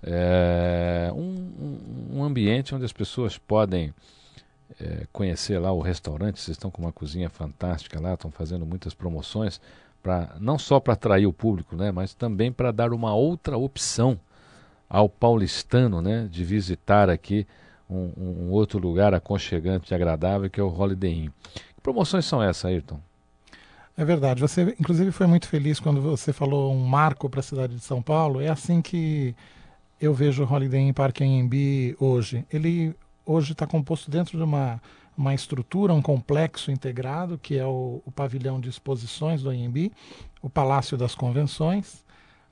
[0.02, 1.78] é, um,
[2.12, 3.92] um, ambiente onde as pessoas podem
[4.80, 6.40] é, conhecer lá o restaurante.
[6.40, 9.60] Vocês estão com uma cozinha fantástica lá, estão fazendo muitas promoções,
[10.02, 14.18] pra, não só para atrair o público, né, mas também para dar uma outra opção
[14.88, 17.46] ao paulistano né, de visitar aqui
[17.88, 21.30] um, um outro lugar aconchegante e agradável que é o Holiday Inn.
[21.74, 23.00] Que promoções são essas, Ayrton?
[23.96, 24.40] É verdade.
[24.40, 28.00] Você, inclusive, foi muito feliz quando você falou um marco para a cidade de São
[28.00, 28.40] Paulo.
[28.40, 29.34] É assim que
[30.00, 32.44] eu vejo o Holiday Inn Park Anhembi hoje.
[32.52, 34.80] Ele hoje está composto dentro de uma,
[35.16, 39.92] uma estrutura, um complexo integrado, que é o, o pavilhão de exposições do Anhembi,
[40.40, 42.02] o Palácio das Convenções,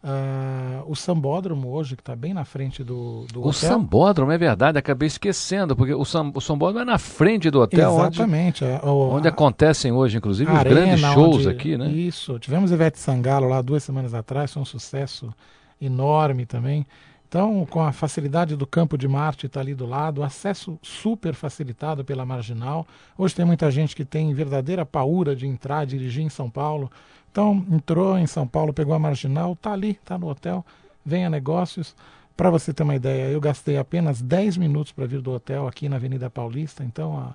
[0.00, 3.50] Uh, o Sambódromo hoje, que está bem na frente do, do o hotel.
[3.50, 7.60] O Sambódromo, é verdade, acabei esquecendo, porque o, Sam, o Sambódromo é na frente do
[7.60, 7.94] hotel.
[7.94, 8.64] Exatamente.
[8.64, 11.88] Onde, é, o, onde a, acontecem hoje, inclusive, os grandes shows onde, aqui, né?
[11.88, 12.38] Isso.
[12.38, 15.34] Tivemos Ivete Sangalo lá duas semanas atrás, foi um sucesso
[15.80, 16.86] enorme também.
[17.28, 22.02] Então, com a facilidade do campo de Marte está ali do lado, acesso super facilitado
[22.02, 22.86] pela marginal.
[23.18, 26.90] Hoje tem muita gente que tem verdadeira paura de entrar, dirigir em São Paulo.
[27.30, 30.64] Então, entrou em São Paulo, pegou a marginal, está ali, está no hotel,
[31.04, 31.94] vem a negócios.
[32.34, 35.86] Para você ter uma ideia, eu gastei apenas 10 minutos para vir do hotel aqui
[35.86, 37.34] na Avenida Paulista, então a,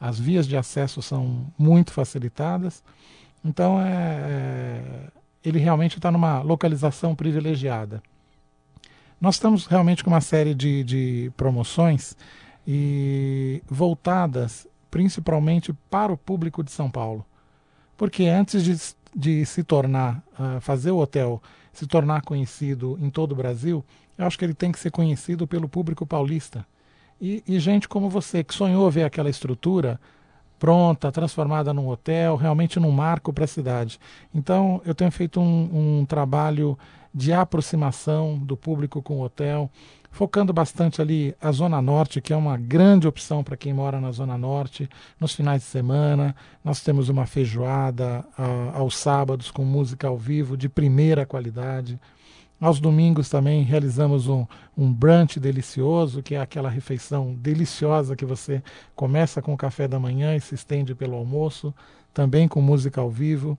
[0.00, 2.84] as vias de acesso são muito facilitadas.
[3.44, 4.82] Então, é, é
[5.44, 8.00] ele realmente está numa localização privilegiada.
[9.22, 12.16] Nós estamos realmente com uma série de, de promoções
[12.66, 17.24] e voltadas principalmente para o público de São Paulo.
[17.96, 18.76] Porque antes de,
[19.14, 21.40] de se tornar, uh, fazer o hotel
[21.72, 23.84] se tornar conhecido em todo o Brasil,
[24.18, 26.66] eu acho que ele tem que ser conhecido pelo público paulista.
[27.20, 30.00] E, e gente como você, que sonhou ver aquela estrutura
[30.58, 34.00] pronta, transformada num hotel, realmente num marco para a cidade.
[34.34, 36.76] Então, eu tenho feito um, um trabalho
[37.14, 39.70] de aproximação do público com o hotel,
[40.10, 44.12] focando bastante ali a Zona Norte, que é uma grande opção para quem mora na
[44.12, 44.88] Zona Norte,
[45.18, 46.36] nos finais de semana.
[46.64, 51.98] Nós temos uma feijoada uh, aos sábados com música ao vivo de primeira qualidade.
[52.60, 54.46] Aos domingos também realizamos um,
[54.78, 58.62] um brunch delicioso, que é aquela refeição deliciosa que você
[58.94, 61.74] começa com o café da manhã e se estende pelo almoço,
[62.14, 63.58] também com música ao vivo.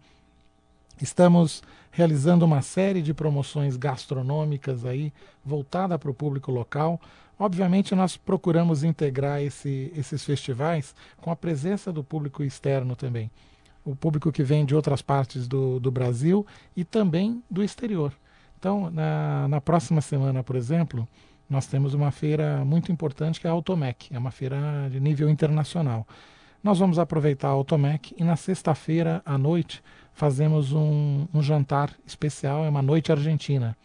[1.03, 5.11] Estamos realizando uma série de promoções gastronômicas aí,
[5.43, 6.97] voltada para o público local.
[7.37, 13.29] Obviamente, nós procuramos integrar esse, esses festivais com a presença do público externo também.
[13.83, 18.13] O público que vem de outras partes do, do Brasil e também do exterior.
[18.57, 21.05] Então, na, na próxima semana, por exemplo,
[21.49, 25.29] nós temos uma feira muito importante que é a Automec, é uma feira de nível
[25.29, 26.07] internacional.
[26.63, 29.83] Nós vamos aproveitar a Automec e na sexta-feira à noite
[30.14, 33.76] fazemos um, um, jantar especial, é uma noite argentina.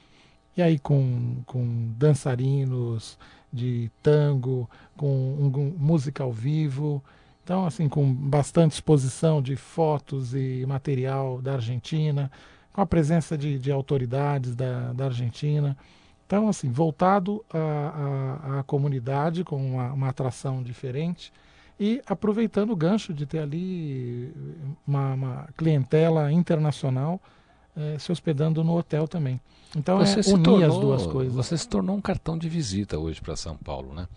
[0.56, 3.18] E aí com, com dançarinos
[3.52, 7.02] de tango, com um, música ao vivo,
[7.42, 12.30] então assim com bastante exposição de fotos e material da Argentina
[12.78, 15.76] com a presença de, de autoridades da, da Argentina.
[16.24, 21.32] Então, assim, voltado à comunidade, com uma, uma, atração diferente
[21.78, 24.32] e aproveitando o gancho de ter ali
[24.86, 27.20] uma, uma clientela internacional
[27.76, 29.40] eh, se hospedando no hotel também.
[29.76, 31.34] Então, você é unir tornou, as duas coisas.
[31.34, 34.08] Você se tornou um cartão de visita hoje para São Paulo, né?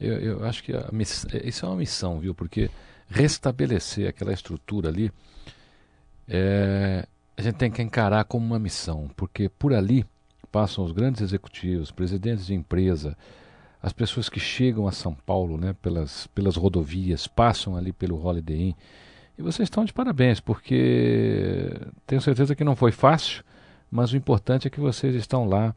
[0.00, 2.34] Eu, eu acho que miss, isso é uma missão, viu?
[2.34, 2.70] Porque
[3.08, 5.10] restabelecer aquela estrutura ali
[6.28, 10.04] é, a gente tem que encarar como uma missão, porque por ali
[10.50, 13.16] passam os grandes executivos, presidentes de empresa,
[13.82, 18.68] as pessoas que chegam a São Paulo né, pelas, pelas rodovias, passam ali pelo Holiday
[18.68, 18.72] Inn.
[19.38, 21.70] E vocês estão de parabéns, porque
[22.06, 23.44] tenho certeza que não foi fácil,
[23.90, 25.74] mas o importante é que vocês estão lá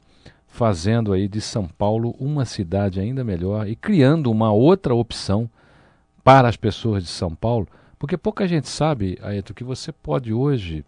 [0.48, 5.50] fazendo aí de São Paulo uma cidade ainda melhor e criando uma outra opção
[6.24, 7.68] para as pessoas de São Paulo
[8.02, 10.84] porque pouca gente sabe, Aeto, que você pode hoje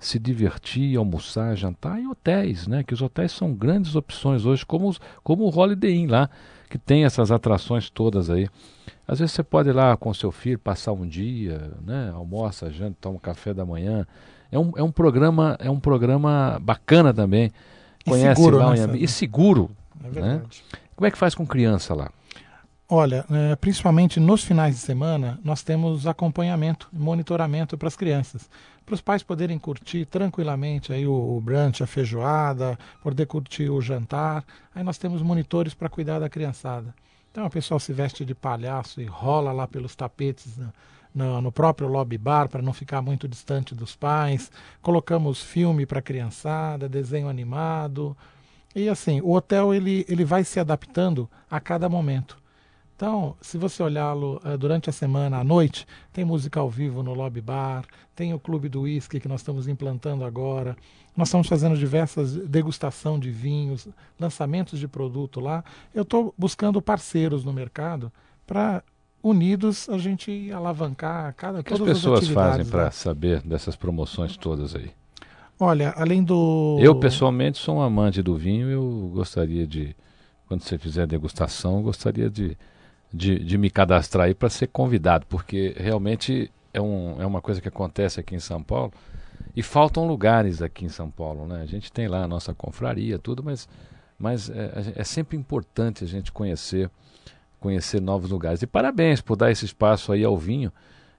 [0.00, 2.82] se divertir, almoçar, jantar em hotéis, né?
[2.82, 4.92] Que os hotéis são grandes opções hoje, como,
[5.22, 6.28] como o Holiday Inn lá,
[6.68, 8.48] que tem essas atrações todas aí.
[9.06, 12.10] Às vezes você pode ir lá com seu filho passar um dia, né?
[12.14, 14.06] Almoça, janta, toma um café da manhã.
[14.50, 17.52] É um, é um programa é um programa bacana também.
[18.04, 19.70] Conhece seguro, lá né, e seguro.
[20.04, 20.42] É né?
[20.94, 22.10] Como é que faz com criança lá?
[22.88, 28.48] Olha, é, principalmente nos finais de semana, nós temos acompanhamento, monitoramento para as crianças,
[28.86, 33.80] para os pais poderem curtir tranquilamente aí o, o brunch, a feijoada, poder curtir o
[33.80, 34.44] jantar.
[34.72, 36.94] Aí nós temos monitores para cuidar da criançada.
[37.32, 40.56] Então o pessoal se veste de palhaço e rola lá pelos tapetes
[41.12, 44.52] no, no, próprio lobby bar para não ficar muito distante dos pais.
[44.80, 48.16] Colocamos filme para a criançada, desenho animado.
[48.74, 52.38] E assim, o hotel ele, ele vai se adaptando a cada momento.
[52.96, 57.12] Então, se você olhá-lo uh, durante a semana à noite, tem música ao vivo no
[57.12, 57.84] Lobby Bar,
[58.14, 60.74] tem o Clube do Whisky que nós estamos implantando agora.
[61.14, 63.86] Nós estamos fazendo diversas degustação de vinhos,
[64.18, 65.62] lançamentos de produto lá.
[65.94, 68.10] Eu estou buscando parceiros no mercado
[68.46, 68.82] para
[69.22, 74.38] unidos a gente alavancar cada o que as pessoas as fazem para saber dessas promoções
[74.38, 74.90] todas aí?
[75.60, 78.70] Olha, além do eu pessoalmente sou um amante do vinho.
[78.70, 79.94] Eu gostaria de
[80.46, 82.56] quando você fizer degustação, eu gostaria de
[83.16, 87.60] de, de me cadastrar aí para ser convidado, porque realmente é, um, é uma coisa
[87.60, 88.92] que acontece aqui em São Paulo
[89.54, 91.62] e faltam lugares aqui em São Paulo, né?
[91.62, 93.68] A gente tem lá a nossa confraria, tudo, mas,
[94.18, 96.90] mas é, é sempre importante a gente conhecer
[97.58, 98.62] conhecer novos lugares.
[98.62, 100.72] E parabéns por dar esse espaço aí ao vinho.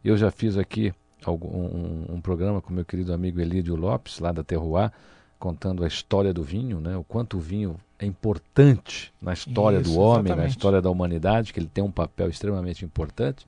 [0.03, 0.93] Eu já fiz aqui
[1.25, 4.91] algum, um, um programa com meu querido amigo Elídio Lopes, lá da Terroir,
[5.39, 6.97] contando a história do vinho, né?
[6.97, 10.43] o quanto o vinho é importante na história Isso, do homem, exatamente.
[10.43, 13.45] na história da humanidade, que ele tem um papel extremamente importante.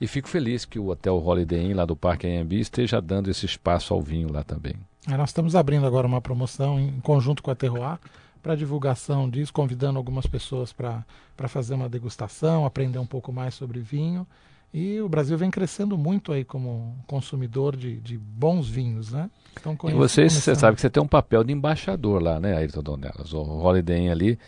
[0.00, 3.46] E fico feliz que o Hotel Holiday Inn, lá do Parque AMB, esteja dando esse
[3.46, 4.74] espaço ao vinho lá também.
[5.08, 7.98] É, nós estamos abrindo agora uma promoção em conjunto com a Terroir
[8.42, 11.04] para divulgação disso, convidando algumas pessoas para
[11.48, 14.26] fazer uma degustação, aprender um pouco mais sobre vinho.
[14.72, 19.30] E o Brasil vem crescendo muito aí como consumidor de, de bons vinhos, né?
[19.58, 22.82] Então, e vocês, você sabe que você tem um papel de embaixador lá, né, Ayrton
[22.82, 23.32] Donelas?
[23.32, 24.38] O Holiday Inn ali,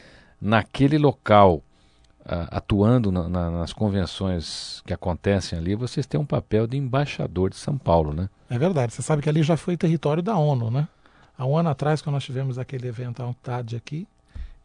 [0.40, 1.62] naquele local,
[2.20, 7.50] uh, atuando na, na, nas convenções que acontecem ali, vocês têm um papel de embaixador
[7.50, 8.28] de São Paulo, né?
[8.48, 8.92] É verdade.
[8.92, 10.86] Você sabe que ali já foi território da ONU, né?
[11.36, 14.06] Há um ano atrás, quando nós tivemos aquele evento, a UNCTAD aqui,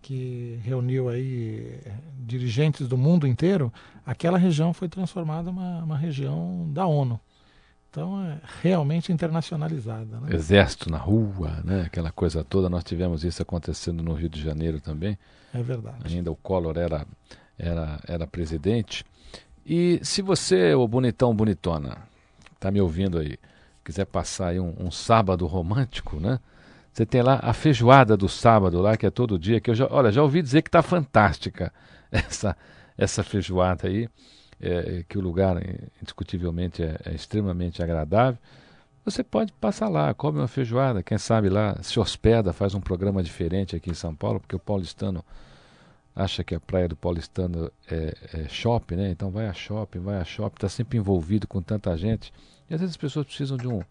[0.05, 3.73] que reuniu aí eh, dirigentes do mundo inteiro,
[4.05, 7.19] aquela região foi transformada uma, uma região da ONU.
[7.89, 10.19] Então é realmente internacionalizada.
[10.19, 10.35] Né?
[10.35, 11.85] Exército na rua, né?
[11.87, 12.69] aquela coisa toda.
[12.69, 15.17] Nós tivemos isso acontecendo no Rio de Janeiro também.
[15.51, 16.15] É verdade.
[16.15, 17.07] Ainda o Collor era,
[17.57, 19.03] era, era presidente.
[19.65, 21.97] E se você, ô bonitão, bonitona,
[22.53, 23.39] está me ouvindo aí,
[23.83, 26.39] quiser passar aí um, um, sábado romântico, né?
[26.95, 29.85] Você tem lá a feijoada do sábado lá, que é todo dia, que eu já,
[29.91, 31.73] olha, já ouvi dizer que está fantástica
[32.09, 32.55] essa,
[32.97, 34.07] essa feijoada aí
[34.61, 35.57] é, que o lugar
[36.01, 38.39] indiscutivelmente é, é, extremamente agradável,
[39.03, 43.21] você pode passar lá, come uma feijoada, quem sabe lá se hospeda, faz um programa
[43.21, 45.21] diferente aqui em São Paulo, porque o paulistano
[46.15, 49.09] acha que a praia do paulistano é, é shopping, né?
[49.09, 52.31] Então vai a shopping, vai a shopping, está sempre envolvido com tanta gente.
[52.69, 53.81] E às vezes as pessoas precisam de um,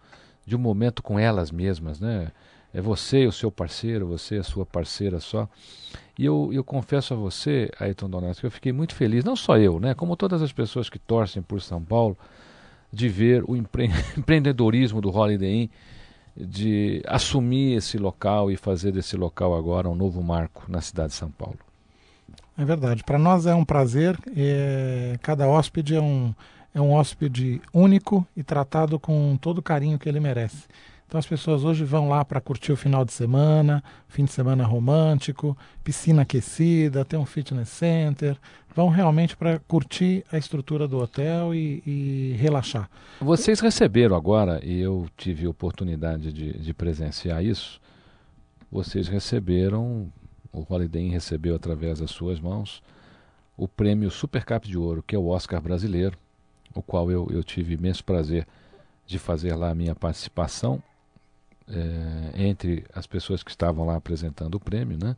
[0.46, 2.32] de um momento com elas mesmas, né?
[2.75, 5.49] É você e o seu parceiro, você e a sua parceira só.
[6.18, 9.57] E eu, eu confesso a você, Ayrton Donato, que eu fiquei muito feliz, não só
[9.57, 12.18] eu, né, como todas as pessoas que torcem por São Paulo,
[12.93, 15.68] de ver o empre empreendedorismo do Holiday Inn,
[16.37, 21.14] de assumir esse local e fazer desse local agora um novo marco na cidade de
[21.14, 21.59] São Paulo.
[22.59, 23.05] É verdade.
[23.05, 24.18] Para nós é um prazer.
[24.37, 25.16] É...
[25.22, 26.35] Cada hóspede é um,
[26.75, 30.64] é um hóspede único e tratado com todo o carinho que ele merece.
[31.07, 34.64] Então as pessoas hoje vão lá para curtir o final de semana, fim de semana
[34.64, 38.36] romântico, piscina aquecida, tem um fitness center,
[38.74, 42.90] vão realmente para curtir a estrutura do hotel e, e, relaxar.
[43.20, 47.80] Vocês receberam agora, e eu tive oportunidade de, de presenciar isso,
[48.72, 50.12] vocês receberam,
[50.52, 52.82] o Holiday recebeu através das suas mãos,
[53.57, 56.18] o prêmio Supercap de Ouro, que é o Oscar brasileiro,
[56.74, 58.44] o qual eu, eu tive imenso prazer
[59.07, 60.82] de fazer lá a minha participação
[61.68, 65.16] é, entre as pessoas que estavam lá apresentando o prêmio, né?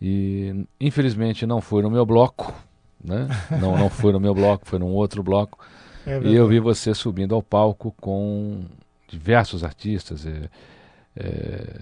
[0.00, 2.54] E infelizmente não foi no meu bloco,
[3.02, 3.28] né?
[3.60, 5.58] Não, não foi no meu bloco, foi num outro bloco.
[6.06, 8.64] É e eu vi você subindo ao palco com
[9.08, 10.48] diversos artistas, é,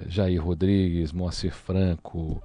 [0.08, 2.42] Jair Rodrigues, Moacir Franco,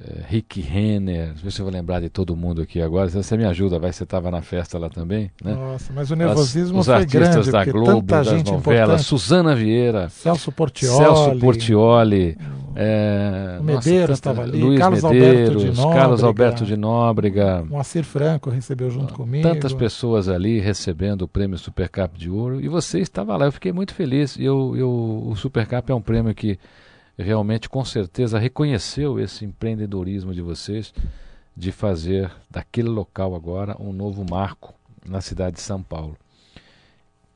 [0.00, 3.08] é, Rick Renner, deixa eu ver se eu vou lembrar de todo mundo aqui agora.
[3.08, 5.54] Você me ajuda, vai, você estava na festa lá também, né?
[5.54, 7.38] Nossa, mas o nervosismo As, foi grande.
[7.38, 9.02] Os artistas da Globo, das novelas, importante.
[9.04, 12.36] Suzana Vieira, Celso Portioli, Celso Portioli,
[12.74, 18.02] é, Medeiros estava ali, Luiz Carlos Medeiros, Alberto de Nóbrega, Carlos Alberto de Nóbrega, Moacir
[18.02, 19.48] Franco recebeu junto comigo.
[19.48, 23.44] Tantas pessoas ali recebendo o prêmio Supercap de Ouro e você estava lá.
[23.46, 24.36] Eu fiquei muito feliz.
[24.40, 24.90] Eu, eu,
[25.24, 26.58] o Supercap é um prêmio que
[27.22, 30.92] realmente com certeza reconheceu esse empreendedorismo de vocês
[31.56, 34.74] de fazer daquele local agora um novo marco
[35.06, 36.16] na cidade de São Paulo.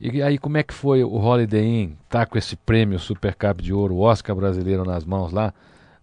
[0.00, 3.72] E aí como é que foi o Holiday Inn tá com esse prêmio Supercap de
[3.72, 5.52] Ouro, Oscar brasileiro nas mãos lá,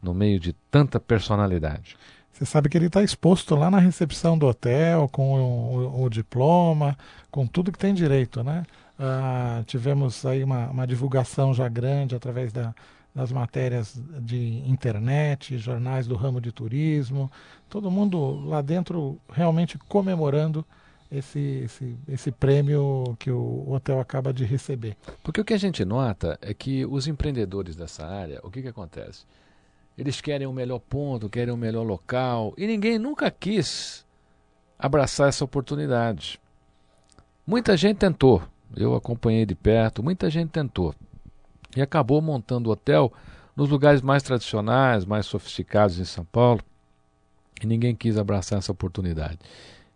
[0.01, 1.97] no meio de tanta personalidade?
[2.32, 6.09] Você sabe que ele está exposto lá na recepção do hotel, com o, o, o
[6.09, 6.97] diploma,
[7.32, 8.65] com tudo que tem direito, né?
[8.99, 12.76] Ah, tivemos aí uma, uma divulgação já grande através da,
[13.16, 17.32] nas matérias de internet, jornais do ramo de turismo,
[17.70, 20.66] todo mundo lá dentro realmente comemorando
[21.09, 24.97] esse, esse, esse prêmio que o hotel acaba de receber.
[25.24, 28.68] Porque o que a gente nota é que os empreendedores dessa área, o que, que
[28.68, 29.26] acontece?
[29.97, 34.05] Eles querem o melhor ponto, querem o melhor local, e ninguém nunca quis
[34.78, 36.38] abraçar essa oportunidade.
[37.47, 38.43] Muita gente tentou,
[38.76, 40.93] eu acompanhei de perto, muita gente tentou
[41.76, 43.11] e acabou montando o hotel
[43.55, 46.61] nos lugares mais tradicionais, mais sofisticados em São Paulo,
[47.61, 49.39] e ninguém quis abraçar essa oportunidade.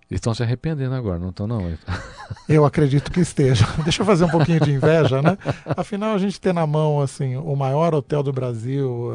[0.10, 1.72] Eles estão se arrependendo agora, não estão não?
[2.50, 3.68] Eu acredito que esteja.
[3.84, 5.38] Deixa eu fazer um pouquinho de inveja, né?
[5.78, 9.12] Afinal, a gente ter na mão assim o maior hotel do Brasil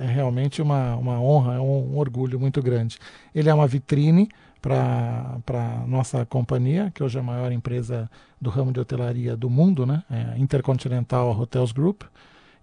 [0.00, 2.98] é, é realmente uma, uma honra, é um, um orgulho muito grande.
[3.32, 4.28] Ele é uma vitrine
[4.60, 9.48] para a nossa companhia, que hoje é a maior empresa do ramo de hotelaria do
[9.48, 10.02] mundo, né?
[10.10, 12.02] É Intercontinental Hotels Group.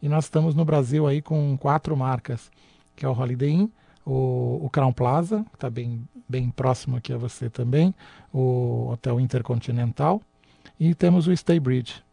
[0.01, 2.51] E nós estamos no Brasil aí com quatro marcas,
[2.95, 3.69] que é o Holiday Inn,
[4.05, 7.93] o, o Crown Plaza, que está bem, bem próximo aqui a você também,
[8.31, 10.21] o Hotel Intercontinental,
[10.79, 12.03] e temos o Stay Bridge.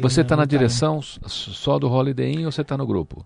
[0.00, 3.24] Você está na direção só do Holiday Inn ou você está no grupo?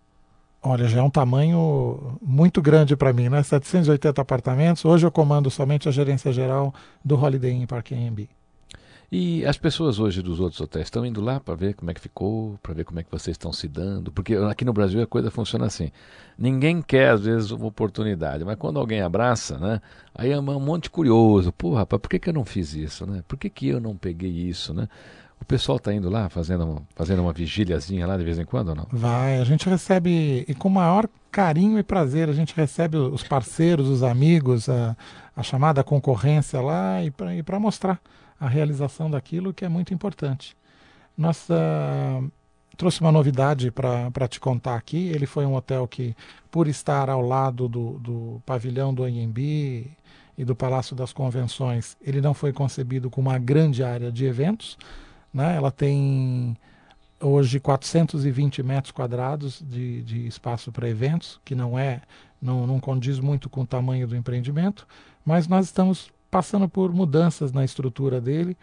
[0.65, 3.43] Olha, já é um tamanho muito grande para mim, né?
[3.43, 4.85] 780 apartamentos.
[4.85, 6.73] Hoje eu comando somente a gerência geral
[7.05, 8.29] do Holiday Inn Park Airbnb.
[9.11, 12.01] E as pessoas hoje dos outros hotéis estão indo lá para ver como é que
[12.01, 15.07] ficou, para ver como é que vocês estão se dando, porque aqui no Brasil a
[15.07, 15.91] coisa funciona assim.
[16.39, 19.83] Ninguém quer às vezes uma oportunidade, mas quando alguém abraça, né?
[20.15, 21.53] Aí é um monte curioso.
[21.53, 23.23] Pô, rapaz, por que, que eu não fiz isso, né?
[23.29, 24.89] Por que, que eu não peguei isso, né?
[25.43, 28.69] O pessoal está indo lá fazendo uma, fazendo uma vigíliazinha lá de vez em quando
[28.69, 28.87] ou não?
[28.93, 33.89] Vai, a gente recebe, e com maior carinho e prazer, a gente recebe os parceiros,
[33.89, 34.97] os amigos, a,
[35.37, 37.11] a chamada concorrência lá e
[37.43, 38.01] para mostrar
[38.39, 40.57] a realização daquilo que é muito importante.
[41.19, 41.55] Nossa
[42.77, 45.09] trouxe uma novidade para te contar aqui.
[45.09, 46.15] Ele foi um hotel que,
[46.53, 49.91] por estar ao lado do, do pavilhão do Anhembi
[50.39, 54.79] e do Palácio das Convenções, ele não foi concebido com uma grande área de eventos.
[55.33, 55.57] Né?
[55.57, 56.57] Ela tem
[57.21, 62.01] hoje 420 metros quadrados de, de espaço para eventos, que não é,
[62.41, 64.87] não, não condiz muito com o tamanho do empreendimento,
[65.25, 68.57] mas nós estamos passando por mudanças na estrutura dele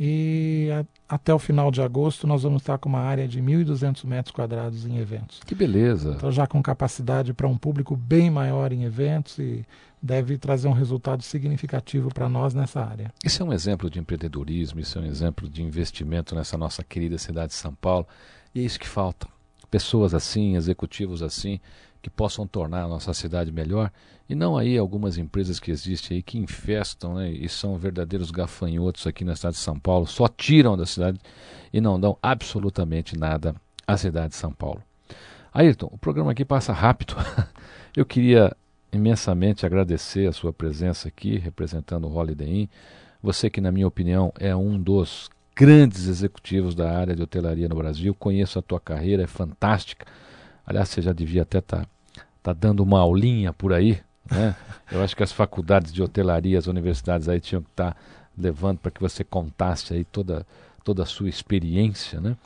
[0.00, 4.04] e a, até o final de agosto nós vamos estar com uma área de 1.200
[4.06, 5.40] metros quadrados em eventos.
[5.44, 6.14] Que beleza!
[6.16, 9.66] Então já com capacidade para um público bem maior em eventos e
[10.02, 13.12] deve trazer um resultado significativo para nós nessa área.
[13.24, 17.18] Isso é um exemplo de empreendedorismo, isso é um exemplo de investimento nessa nossa querida
[17.18, 18.06] cidade de São Paulo
[18.54, 19.28] e é isso que falta.
[19.70, 21.60] Pessoas assim, executivos assim,
[22.00, 23.90] que possam tornar a nossa cidade melhor
[24.28, 29.06] e não aí algumas empresas que existem aí que infestam né, e são verdadeiros gafanhotos
[29.06, 31.18] aqui na cidade de São Paulo, só tiram da cidade
[31.72, 33.54] e não dão absolutamente nada
[33.86, 34.82] à cidade de São Paulo.
[35.52, 37.16] Ayrton, o programa aqui passa rápido.
[37.96, 38.54] Eu queria
[38.92, 42.68] imensamente agradecer a sua presença aqui, representando o Holiday Inn.
[43.22, 47.74] Você que, na minha opinião, é um dos grandes executivos da área de hotelaria no
[47.74, 48.14] Brasil.
[48.14, 50.06] Conheço a tua carreira, é fantástica.
[50.64, 54.00] Aliás, você já devia até estar tá, tá dando uma aulinha por aí.
[54.30, 54.54] Né?
[54.92, 58.00] Eu acho que as faculdades de hotelaria, as universidades aí tinham que estar tá
[58.36, 60.46] levando para que você contasse aí toda,
[60.84, 62.20] toda a sua experiência.
[62.20, 62.36] Né?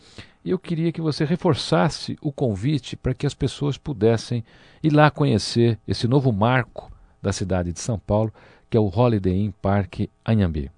[0.45, 4.45] E eu queria que você reforçasse o convite para que as pessoas pudessem
[4.83, 6.91] ir lá conhecer esse novo marco
[7.23, 8.33] da cidade de São Paulo,
[8.69, 10.71] que é o Holiday Inn Park Anhambi.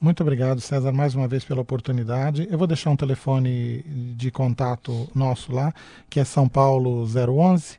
[0.00, 2.48] Muito obrigado, César, mais uma vez pela oportunidade.
[2.50, 3.84] Eu vou deixar um telefone
[4.16, 5.72] de contato nosso lá,
[6.10, 7.78] que é São Paulo 011,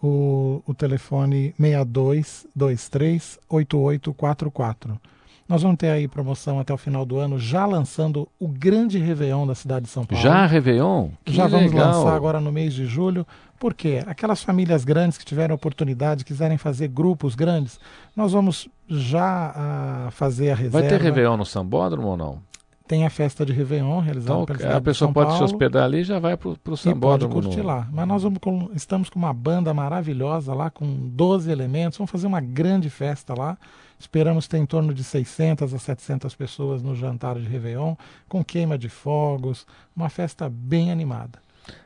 [0.00, 5.00] o, o telefone 6223 8844.
[5.48, 9.46] Nós vamos ter aí promoção até o final do ano, já lançando o grande Réveillon
[9.46, 10.22] da cidade de São Paulo.
[10.22, 11.10] Já Réveillon?
[11.24, 11.92] Que já vamos legal.
[11.92, 13.26] lançar agora no mês de julho.
[13.58, 14.02] Por quê?
[14.06, 17.78] Aquelas famílias grandes que tiveram oportunidade, quiserem fazer grupos grandes,
[18.16, 20.80] nós vamos já uh, fazer a reserva.
[20.80, 22.42] Vai ter Réveillon no Sambódromo ou não?
[22.86, 26.00] Tem a festa de Réveillon realizada então, pela A pessoa pode Paulo, se hospedar ali
[26.00, 27.32] e já vai para o Sambódromo.
[27.34, 27.68] pode curtir no...
[27.68, 27.88] lá.
[27.90, 31.96] Mas nós vamos com, estamos com uma banda maravilhosa lá, com 12 elementos.
[31.96, 33.56] Vamos fazer uma grande festa lá.
[33.98, 37.94] Esperamos ter em torno de 600 a 700 pessoas no jantar de Réveillon,
[38.28, 39.66] com queima de fogos,
[39.96, 41.38] uma festa bem animada.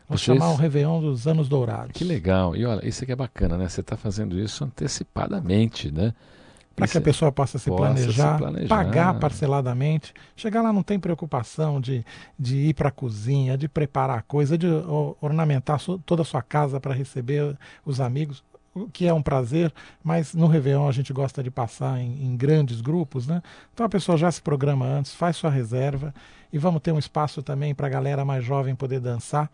[0.09, 0.39] Vamos Vocês...
[0.39, 1.93] chamar o Réveillon dos Anos Dourados.
[1.93, 2.57] Que legal.
[2.57, 3.69] E olha, isso aqui é bacana, né?
[3.69, 6.15] Você está fazendo isso antecipadamente, né?
[6.79, 10.15] Para que a pessoa possa se, possa planejar, se planejar, pagar parceladamente.
[10.37, 12.05] Chegar lá não tem preocupação de,
[12.39, 14.67] de ir para a cozinha, de preparar coisa, de
[15.21, 18.45] ornamentar toda a sua casa para receber os amigos
[18.93, 19.73] que é um prazer,
[20.05, 23.43] mas no Réveillon a gente gosta de passar em, em, grandes grupos, né?
[23.73, 26.15] Então a pessoa já se programa antes, faz sua reserva
[26.53, 29.51] e vamos ter um espaço também para a galera mais jovem poder dançar,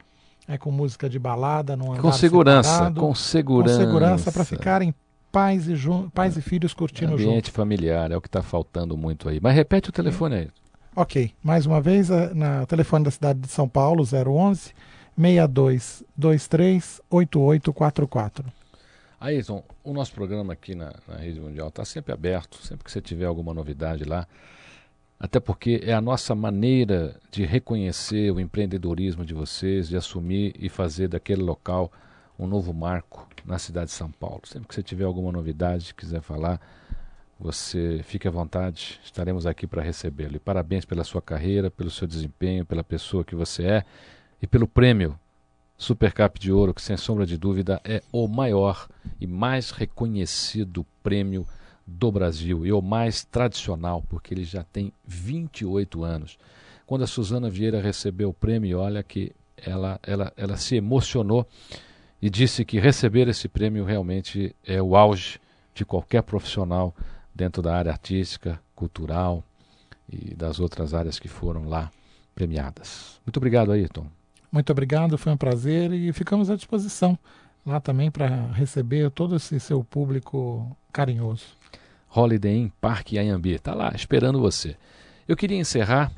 [0.47, 4.95] é, com música de balada, num com segurança, separado, com segurança, com segurança para ficarem
[5.33, 5.75] pais e,
[6.15, 7.31] pais e filhos curtindo Ambiente junto.
[7.31, 9.41] Ambiente familiar é o que está faltando muito aí.
[9.43, 10.49] Mas repete o telefone aí.
[10.95, 14.73] Ok, mais uma vez, na telefone da cidade de São Paulo, 011
[15.17, 18.45] 6223 8844.
[19.25, 23.01] Ayrton, o nosso programa aqui na, na Rede Mundial está sempre aberto, sempre que você
[23.01, 24.29] tiver alguma novidade lá.
[25.19, 30.69] Até porque é a nossa maneira de reconhecer o empreendedorismo de vocês, de assumir e
[30.69, 31.91] fazer daquele local
[32.39, 34.43] um novo marco na cidade de São Paulo.
[34.45, 36.61] Sempre que você tiver alguma novidade, quiser falar,
[37.41, 40.37] você fique à vontade, estaremos aqui para recebê-lo.
[40.37, 43.85] E parabéns pela sua carreira, pelo seu desempenho, pela pessoa que você é
[44.43, 45.19] e pelo prêmio
[45.77, 48.89] Supercap de Ouro, que sem sombra de dúvida é o maior
[49.21, 51.47] e mais reconhecido prêmio
[51.87, 56.39] do Brasil e o mais tradicional, porque ele já tem 28 anos.
[56.87, 61.47] Quando a Suzana Vieira recebeu o prêmio, olha que ela, ela, ela se emocionou
[62.21, 65.41] e disse que receber esse prêmio realmente é o auge
[65.75, 66.95] de qualquer profissional
[67.35, 69.43] dentro da área artística, cultural
[70.09, 71.91] e das outras áreas que foram lá
[72.35, 73.21] premiadas.
[73.27, 74.07] Muito obrigado, Ayrton.
[74.55, 77.19] Muito obrigado, foi um prazer e ficamos à disposição
[77.67, 81.45] lá também para receber todo esse seu público carinhoso.
[82.15, 84.77] Holiday Inn Parque Anhembi, está lá esperando você.
[85.27, 86.13] Eu queria encerrar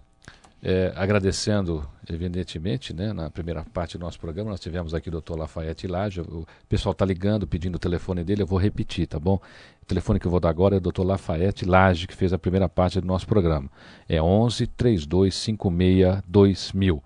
[0.63, 5.39] é, agradecendo, evidentemente, né, na primeira parte do nosso programa, nós tivemos aqui o doutor
[5.39, 9.41] Lafayette Laje, o pessoal está ligando, pedindo o telefone dele, eu vou repetir, tá bom?
[9.83, 12.39] O telefone que eu vou dar agora é o doutor Lafayette Laje, que fez a
[12.39, 13.71] primeira parte do nosso programa.
[14.07, 17.03] É 11 3256 2000.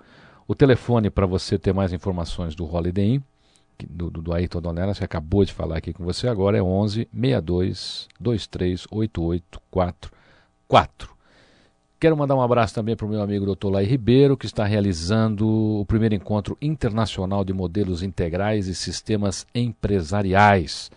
[0.50, 3.20] O telefone para você ter mais informações do Holiday Inn,
[3.88, 8.08] do, do, Ayrton Donelas, que acabou de falar aqui com você agora, é 11 62
[8.20, 11.14] 23 88 44.
[12.00, 13.68] Quero mandar um abraço também para o meu amigo Dr.
[13.68, 20.90] Lai Ribeiro, que está realizando o primeiro encontro internacional de modelos integrais e sistemas empresariais.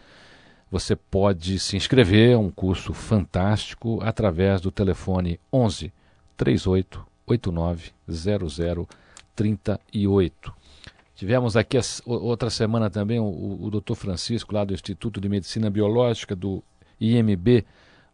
[0.71, 5.93] Você pode se inscrever, é um curso fantástico, através do telefone 11
[6.37, 8.87] 38 89 00
[9.35, 10.53] 38.
[11.15, 13.93] Tivemos aqui outra semana também o, o Dr.
[13.93, 16.63] Francisco, lá do Instituto de Medicina Biológica do
[16.99, 17.65] IMB,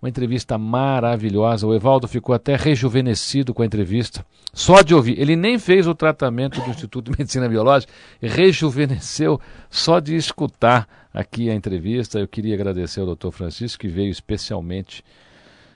[0.01, 1.67] uma entrevista maravilhosa.
[1.67, 4.25] O Evaldo ficou até rejuvenescido com a entrevista.
[4.53, 5.19] Só de ouvir.
[5.19, 7.91] Ele nem fez o tratamento do Instituto de Medicina Biológica,
[8.21, 9.39] rejuvenesceu
[9.69, 12.19] só de escutar aqui a entrevista.
[12.19, 15.03] Eu queria agradecer ao doutor Francisco, que veio especialmente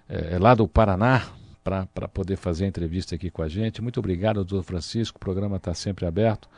[0.07, 1.23] é, lá do Paraná
[1.63, 3.81] para poder fazer a entrevista aqui com a gente.
[3.81, 5.17] Muito obrigado, doutor Francisco.
[5.17, 6.49] O programa está sempre aberto.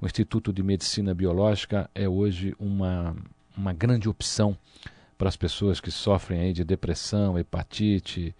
[0.00, 3.16] O Instituto de Medicina Biológica é hoje uma,
[3.56, 4.56] uma grande opção
[5.16, 8.34] para as pessoas que sofrem aí de depressão, hepatite,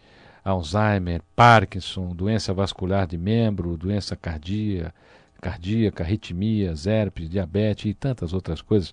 [0.45, 4.95] Alzheimer, Parkinson, doença vascular de membro, doença cardíaca,
[5.41, 8.93] cardíaca, arritmias, herpes, diabetes e tantas outras coisas.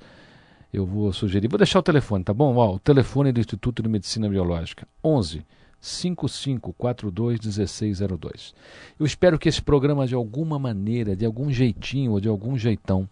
[0.73, 2.55] Eu vou sugerir, vou deixar o telefone, tá bom?
[2.55, 5.45] Ó, o telefone do Instituto de Medicina Biológica, 11
[5.85, 8.55] 5542 1602.
[8.99, 13.07] Eu espero que esse programa de alguma maneira, de algum jeitinho ou de algum jeitão,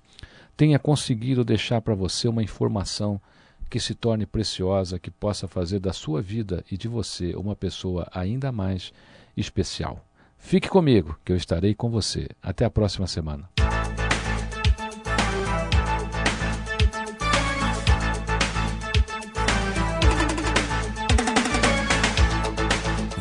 [0.58, 3.22] tenha conseguido deixar para você uma informação
[3.70, 8.08] que se torne preciosa, que possa fazer da sua vida e de você uma pessoa
[8.12, 8.92] ainda mais
[9.38, 10.04] especial.
[10.38, 12.28] Fique comigo, que eu estarei com você.
[12.42, 13.53] Até a próxima semana.